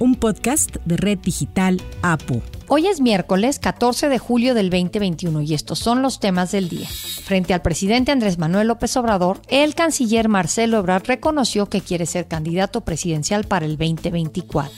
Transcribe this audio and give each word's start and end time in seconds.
un 0.00 0.14
podcast 0.14 0.76
de 0.86 0.96
Red 0.96 1.18
Digital 1.18 1.80
APU. 2.00 2.42
Hoy 2.68 2.86
es 2.86 3.02
miércoles 3.02 3.58
14 3.58 4.08
de 4.08 4.18
julio 4.18 4.54
del 4.54 4.70
2021 4.70 5.42
y 5.42 5.52
estos 5.52 5.78
son 5.78 6.00
los 6.00 6.20
temas 6.20 6.52
del 6.52 6.70
día. 6.70 6.88
Frente 6.88 7.52
al 7.52 7.60
presidente 7.60 8.10
Andrés 8.10 8.38
Manuel 8.38 8.68
López 8.68 8.96
Obrador, 8.96 9.42
el 9.48 9.74
canciller 9.74 10.28
Marcelo 10.28 10.78
Ebrard 10.78 11.04
reconoció 11.06 11.66
que 11.66 11.82
quiere 11.82 12.06
ser 12.06 12.26
candidato 12.26 12.80
presidencial 12.80 13.44
para 13.44 13.66
el 13.66 13.76
2024. 13.76 14.72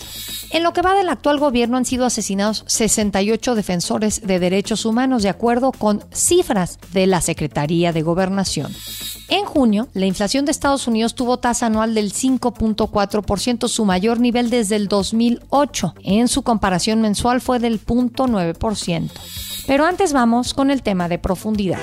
En 0.51 0.65
lo 0.65 0.73
que 0.73 0.83
va 0.83 0.95
del 0.95 1.09
actual 1.09 1.39
gobierno 1.39 1.77
han 1.77 1.85
sido 1.85 2.05
asesinados 2.05 2.65
68 2.67 3.55
defensores 3.55 4.27
de 4.27 4.41
derechos 4.41 4.85
humanos 4.85 5.23
de 5.23 5.29
acuerdo 5.29 5.71
con 5.71 6.03
cifras 6.13 6.79
de 6.93 7.07
la 7.07 7.21
Secretaría 7.21 7.93
de 7.93 8.03
Gobernación. 8.03 8.75
Junio, 9.53 9.89
la 9.93 10.07
inflación 10.07 10.47
de 10.47 10.51
Estados 10.51 10.89
Unidos 10.89 11.15
tuvo 11.15 11.39
tasa 11.39 11.67
anual 11.67 11.95
del 11.95 12.11
5.4%, 12.11 13.69
su 13.69 13.85
mayor 13.85 14.19
nivel 14.19 14.49
desde 14.49 14.77
el 14.77 14.89
2008. 14.89 15.95
En 16.05 16.29
su 16.29 16.43
comparación 16.43 17.03
mensual 17.03 17.43
fue 17.43 17.59
del 17.59 17.79
0.9%. 17.79 19.11
Pero 19.67 19.85
antes 19.85 20.15
vamos 20.15 20.55
con 20.55 20.71
el 20.71 20.83
tema 20.83 21.07
de 21.11 21.19
profundidad. 21.19 21.81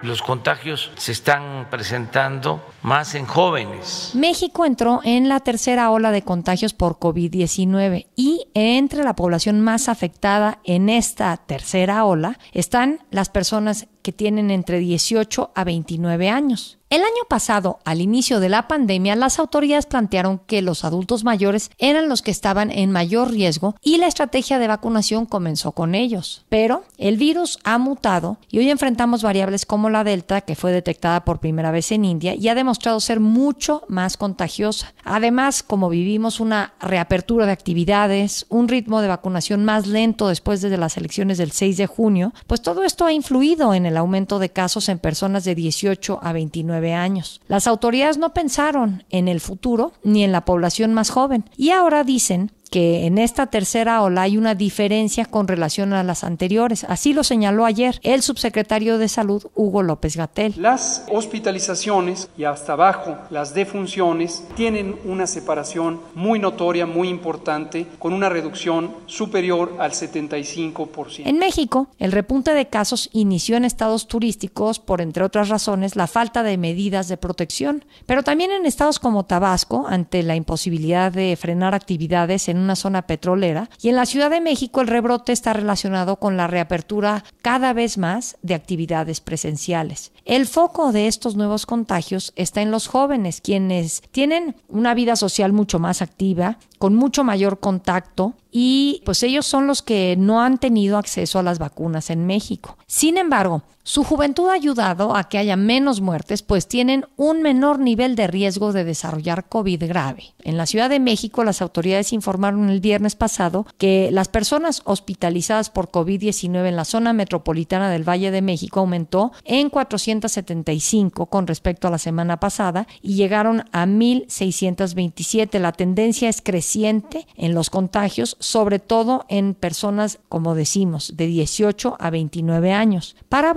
Los 0.00 0.22
contagios 0.22 0.90
se 0.96 1.12
están 1.12 1.68
presentando 1.68 2.62
más 2.82 3.14
en 3.14 3.26
jóvenes. 3.26 4.12
México 4.14 4.64
entró 4.64 5.00
en 5.04 5.28
la 5.28 5.40
tercera 5.40 5.90
ola 5.90 6.12
de 6.12 6.22
contagios 6.22 6.72
por 6.72 6.98
COVID-19 6.98 8.06
y 8.16 8.46
entre 8.54 9.04
la 9.04 9.16
población 9.16 9.60
más 9.60 9.90
afectada 9.90 10.60
en 10.64 10.88
esta 10.88 11.36
tercera 11.36 12.06
ola 12.06 12.38
están 12.52 13.00
las 13.10 13.28
personas 13.28 13.86
que 14.02 14.12
tienen 14.12 14.50
entre 14.50 14.78
18 14.78 15.52
a 15.54 15.64
29 15.64 16.30
años. 16.30 16.75
El 16.88 17.02
año 17.02 17.24
pasado, 17.28 17.80
al 17.84 18.00
inicio 18.00 18.38
de 18.38 18.48
la 18.48 18.68
pandemia, 18.68 19.16
las 19.16 19.40
autoridades 19.40 19.86
plantearon 19.86 20.38
que 20.38 20.62
los 20.62 20.84
adultos 20.84 21.24
mayores 21.24 21.72
eran 21.78 22.08
los 22.08 22.22
que 22.22 22.30
estaban 22.30 22.70
en 22.70 22.92
mayor 22.92 23.32
riesgo 23.32 23.74
y 23.82 23.96
la 23.96 24.06
estrategia 24.06 24.60
de 24.60 24.68
vacunación 24.68 25.26
comenzó 25.26 25.72
con 25.72 25.96
ellos. 25.96 26.44
Pero 26.48 26.84
el 26.96 27.16
virus 27.16 27.58
ha 27.64 27.78
mutado 27.78 28.38
y 28.52 28.60
hoy 28.60 28.70
enfrentamos 28.70 29.24
variables 29.24 29.66
como 29.66 29.90
la 29.90 30.04
Delta, 30.04 30.42
que 30.42 30.54
fue 30.54 30.70
detectada 30.70 31.24
por 31.24 31.40
primera 31.40 31.72
vez 31.72 31.90
en 31.90 32.04
India 32.04 32.36
y 32.36 32.46
ha 32.46 32.54
demostrado 32.54 33.00
ser 33.00 33.18
mucho 33.18 33.82
más 33.88 34.16
contagiosa. 34.16 34.94
Además, 35.02 35.64
como 35.64 35.88
vivimos 35.88 36.38
una 36.38 36.74
reapertura 36.78 37.46
de 37.46 37.52
actividades, 37.52 38.46
un 38.48 38.68
ritmo 38.68 39.00
de 39.00 39.08
vacunación 39.08 39.64
más 39.64 39.88
lento 39.88 40.28
después 40.28 40.60
de 40.60 40.76
las 40.76 40.96
elecciones 40.96 41.38
del 41.38 41.50
6 41.50 41.78
de 41.78 41.86
junio, 41.88 42.32
pues 42.46 42.62
todo 42.62 42.84
esto 42.84 43.06
ha 43.06 43.12
influido 43.12 43.74
en 43.74 43.86
el 43.86 43.96
aumento 43.96 44.38
de 44.38 44.50
casos 44.50 44.88
en 44.88 45.00
personas 45.00 45.42
de 45.42 45.56
18 45.56 46.20
a 46.22 46.32
29 46.32 46.75
años. 46.94 47.40
Las 47.48 47.66
autoridades 47.66 48.18
no 48.18 48.32
pensaron 48.32 49.04
en 49.10 49.28
el 49.28 49.40
futuro 49.40 49.92
ni 50.02 50.24
en 50.24 50.32
la 50.32 50.44
población 50.44 50.94
más 50.94 51.10
joven 51.10 51.44
y 51.56 51.70
ahora 51.70 52.04
dicen 52.04 52.52
que 52.76 53.06
en 53.06 53.16
esta 53.16 53.46
tercera 53.46 54.02
ola 54.02 54.20
hay 54.20 54.36
una 54.36 54.54
diferencia 54.54 55.24
con 55.24 55.48
relación 55.48 55.94
a 55.94 56.02
las 56.02 56.24
anteriores. 56.24 56.84
Así 56.84 57.14
lo 57.14 57.24
señaló 57.24 57.64
ayer 57.64 57.98
el 58.02 58.20
subsecretario 58.20 58.98
de 58.98 59.08
Salud, 59.08 59.46
Hugo 59.54 59.82
López 59.82 60.14
Gatel. 60.14 60.52
Las 60.58 61.06
hospitalizaciones 61.10 62.28
y 62.36 62.44
hasta 62.44 62.74
abajo 62.74 63.16
las 63.30 63.54
defunciones 63.54 64.44
tienen 64.56 64.94
una 65.06 65.26
separación 65.26 66.02
muy 66.14 66.38
notoria, 66.38 66.84
muy 66.84 67.08
importante, 67.08 67.86
con 67.98 68.12
una 68.12 68.28
reducción 68.28 68.94
superior 69.06 69.76
al 69.78 69.92
75%. 69.92 71.22
En 71.24 71.38
México, 71.38 71.88
el 71.98 72.12
repunte 72.12 72.52
de 72.52 72.68
casos 72.68 73.08
inició 73.14 73.56
en 73.56 73.64
estados 73.64 74.06
turísticos 74.06 74.80
por, 74.80 75.00
entre 75.00 75.24
otras 75.24 75.48
razones, 75.48 75.96
la 75.96 76.08
falta 76.08 76.42
de 76.42 76.58
medidas 76.58 77.08
de 77.08 77.16
protección, 77.16 77.86
pero 78.04 78.22
también 78.22 78.50
en 78.50 78.66
estados 78.66 78.98
como 78.98 79.24
Tabasco, 79.24 79.86
ante 79.88 80.22
la 80.22 80.36
imposibilidad 80.36 81.10
de 81.10 81.34
frenar 81.40 81.74
actividades 81.74 82.50
en 82.50 82.65
una 82.66 82.76
zona 82.76 83.06
petrolera 83.06 83.70
y 83.80 83.88
en 83.88 83.96
la 83.96 84.06
Ciudad 84.06 84.30
de 84.30 84.40
México 84.40 84.80
el 84.80 84.88
rebrote 84.88 85.32
está 85.32 85.52
relacionado 85.52 86.16
con 86.16 86.36
la 86.36 86.46
reapertura 86.46 87.24
cada 87.40 87.72
vez 87.72 87.96
más 87.96 88.36
de 88.42 88.54
actividades 88.54 89.20
presenciales. 89.20 90.12
El 90.24 90.46
foco 90.46 90.92
de 90.92 91.06
estos 91.06 91.36
nuevos 91.36 91.64
contagios 91.64 92.32
está 92.36 92.60
en 92.60 92.70
los 92.70 92.88
jóvenes, 92.88 93.40
quienes 93.40 94.02
tienen 94.10 94.56
una 94.68 94.94
vida 94.94 95.16
social 95.16 95.52
mucho 95.52 95.78
más 95.78 96.02
activa, 96.02 96.58
con 96.86 96.94
mucho 96.94 97.24
mayor 97.24 97.58
contacto 97.58 98.34
y 98.52 99.02
pues 99.04 99.24
ellos 99.24 99.44
son 99.44 99.66
los 99.66 99.82
que 99.82 100.14
no 100.16 100.40
han 100.40 100.58
tenido 100.58 100.98
acceso 100.98 101.40
a 101.40 101.42
las 101.42 101.58
vacunas 101.58 102.10
en 102.10 102.26
México. 102.26 102.78
Sin 102.86 103.18
embargo, 103.18 103.64
su 103.82 104.02
juventud 104.02 104.48
ha 104.48 104.54
ayudado 104.54 105.14
a 105.14 105.28
que 105.28 105.38
haya 105.38 105.56
menos 105.56 106.00
muertes, 106.00 106.42
pues 106.42 106.66
tienen 106.66 107.04
un 107.16 107.42
menor 107.42 107.78
nivel 107.78 108.16
de 108.16 108.26
riesgo 108.26 108.72
de 108.72 108.82
desarrollar 108.82 109.48
COVID 109.48 109.84
grave. 109.86 110.34
En 110.42 110.56
la 110.56 110.66
Ciudad 110.66 110.90
de 110.90 110.98
México, 110.98 111.44
las 111.44 111.62
autoridades 111.62 112.12
informaron 112.12 112.68
el 112.68 112.80
viernes 112.80 113.14
pasado 113.14 113.64
que 113.78 114.08
las 114.10 114.26
personas 114.26 114.82
hospitalizadas 114.84 115.70
por 115.70 115.90
COVID-19 115.92 116.66
en 116.66 116.74
la 116.74 116.84
zona 116.84 117.12
metropolitana 117.12 117.88
del 117.90 118.08
Valle 118.08 118.32
de 118.32 118.42
México 118.42 118.80
aumentó 118.80 119.32
en 119.44 119.70
475 119.70 121.26
con 121.26 121.46
respecto 121.46 121.86
a 121.86 121.92
la 121.92 121.98
semana 121.98 122.40
pasada 122.40 122.88
y 123.02 123.14
llegaron 123.14 123.64
a 123.70 123.86
1.627. 123.86 125.60
La 125.60 125.70
tendencia 125.70 126.28
es 126.28 126.42
creciente 126.42 126.75
en 126.84 127.54
los 127.54 127.70
contagios, 127.70 128.36
sobre 128.40 128.78
todo 128.78 129.24
en 129.28 129.54
personas, 129.54 130.18
como 130.28 130.54
decimos, 130.54 131.14
de 131.16 131.26
18 131.26 131.96
a 131.98 132.10
29 132.10 132.72
años. 132.72 133.16
Para 133.28 133.54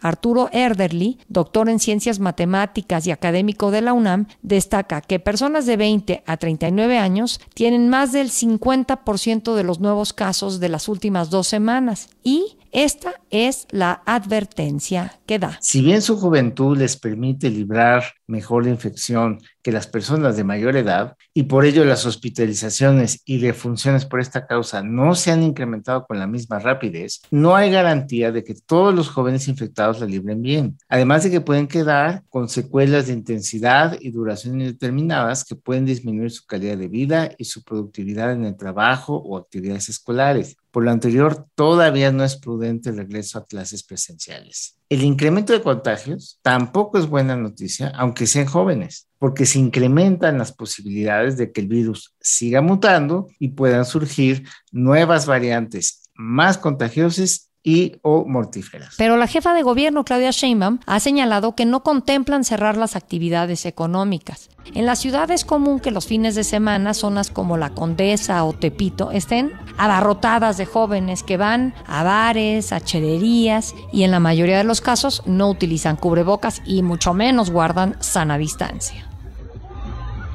Arturo 0.00 0.48
Erderly, 0.52 1.18
doctor 1.28 1.68
en 1.68 1.78
ciencias 1.78 2.18
matemáticas 2.18 3.06
y 3.06 3.12
académico 3.12 3.70
de 3.70 3.82
la 3.82 3.92
UNAM, 3.92 4.26
destaca 4.42 5.00
que 5.00 5.20
personas 5.20 5.66
de 5.66 5.76
20 5.76 6.22
a 6.26 6.36
39 6.36 6.98
años 6.98 7.40
tienen 7.54 7.88
más 7.88 8.12
del 8.12 8.30
50% 8.30 9.54
de 9.54 9.64
los 9.64 9.80
nuevos 9.80 10.12
casos 10.12 10.60
de 10.60 10.68
las 10.68 10.88
últimas 10.88 11.30
dos 11.30 11.46
semanas 11.46 12.10
y 12.24 12.56
esta 12.72 13.20
es 13.30 13.66
la 13.70 14.02
advertencia 14.06 15.20
que 15.26 15.38
da. 15.38 15.58
Si 15.60 15.82
bien 15.82 16.02
su 16.02 16.16
juventud 16.16 16.76
les 16.76 16.96
permite 16.96 17.50
librar 17.50 18.04
mejor 18.26 18.64
la 18.64 18.70
infección 18.70 19.40
que 19.62 19.72
las 19.72 19.86
personas 19.86 20.36
de 20.36 20.44
mayor 20.44 20.76
edad 20.76 21.16
y 21.34 21.44
por 21.44 21.64
ello 21.64 21.84
las 21.84 22.06
hospitalizaciones 22.06 23.22
y 23.24 23.38
defunciones 23.38 24.04
por 24.04 24.20
esta 24.20 24.46
causa 24.46 24.82
no 24.82 25.14
se 25.14 25.30
han 25.30 25.42
incrementado 25.42 26.06
con 26.06 26.18
la 26.18 26.26
misma 26.26 26.58
rapidez, 26.58 27.20
no 27.30 27.56
hay 27.56 27.70
garantía 27.70 28.32
de 28.32 28.44
que 28.44 28.54
todos 28.54 28.94
los 28.94 29.08
jóvenes 29.08 29.48
infectados 29.48 30.00
la 30.00 30.06
libren 30.06 30.42
bien. 30.42 30.78
Además 30.88 31.24
de 31.24 31.30
que 31.30 31.40
pueden 31.40 31.66
quedar 31.66 32.22
con 32.28 32.48
secuelas 32.48 33.06
de 33.06 33.14
intensidad 33.14 33.96
y 34.00 34.10
duración 34.10 34.60
indeterminadas 34.60 35.44
que 35.44 35.56
pueden 35.56 35.86
disminuir 35.86 36.30
su 36.30 36.46
calidad 36.46 36.76
de 36.76 36.88
vida 36.88 37.30
y 37.38 37.44
su 37.44 37.62
productividad 37.62 38.32
en 38.32 38.44
el 38.44 38.56
trabajo 38.56 39.16
o 39.16 39.36
actividades 39.36 39.88
escolares. 39.88 40.56
Por 40.70 40.84
lo 40.84 40.90
anterior, 40.90 41.46
todavía 41.54 42.12
no 42.12 42.24
es 42.24 42.36
prudente 42.36 42.90
el 42.90 42.98
regreso 42.98 43.38
a 43.38 43.46
clases 43.46 43.82
presenciales. 43.82 44.76
El 44.88 45.02
incremento 45.02 45.52
de 45.52 45.62
contagios 45.62 46.38
tampoco 46.42 46.98
es 46.98 47.06
buena 47.06 47.36
noticia, 47.36 47.88
aunque 47.96 48.26
sean 48.26 48.46
jóvenes, 48.46 49.08
porque 49.18 49.46
se 49.46 49.58
incrementan 49.58 50.38
las 50.38 50.52
posibilidades 50.52 51.36
de 51.36 51.52
que 51.52 51.60
el 51.60 51.68
virus 51.68 52.14
siga 52.20 52.60
mutando 52.60 53.28
y 53.38 53.48
puedan 53.48 53.84
surgir 53.84 54.46
nuevas 54.72 55.26
variantes 55.26 56.08
más 56.14 56.58
contagiosas 56.58 57.47
y 57.68 57.98
o 58.00 58.24
mortíferas. 58.24 58.94
Pero 58.96 59.18
la 59.18 59.26
jefa 59.26 59.52
de 59.52 59.62
gobierno, 59.62 60.02
Claudia 60.02 60.30
Sheinbaum, 60.30 60.78
ha 60.86 61.00
señalado 61.00 61.54
que 61.54 61.66
no 61.66 61.82
contemplan 61.82 62.44
cerrar 62.44 62.78
las 62.78 62.96
actividades 62.96 63.66
económicas. 63.66 64.48
En 64.74 64.86
la 64.86 64.96
ciudad 64.96 65.30
es 65.30 65.44
común 65.44 65.78
que 65.78 65.90
los 65.90 66.06
fines 66.06 66.34
de 66.34 66.44
semana 66.44 66.94
zonas 66.94 67.30
como 67.30 67.58
la 67.58 67.70
Condesa 67.70 68.42
o 68.44 68.54
Tepito 68.54 69.10
estén 69.10 69.52
abarrotadas 69.76 70.56
de 70.56 70.64
jóvenes 70.64 71.22
que 71.22 71.36
van 71.36 71.74
a 71.86 72.02
bares, 72.04 72.72
a 72.72 72.80
chederías 72.80 73.74
y 73.92 74.04
en 74.04 74.12
la 74.12 74.20
mayoría 74.20 74.56
de 74.56 74.64
los 74.64 74.80
casos 74.80 75.22
no 75.26 75.50
utilizan 75.50 75.96
cubrebocas 75.96 76.62
y 76.64 76.82
mucho 76.82 77.12
menos 77.12 77.50
guardan 77.50 77.96
sana 78.00 78.38
distancia. 78.38 79.07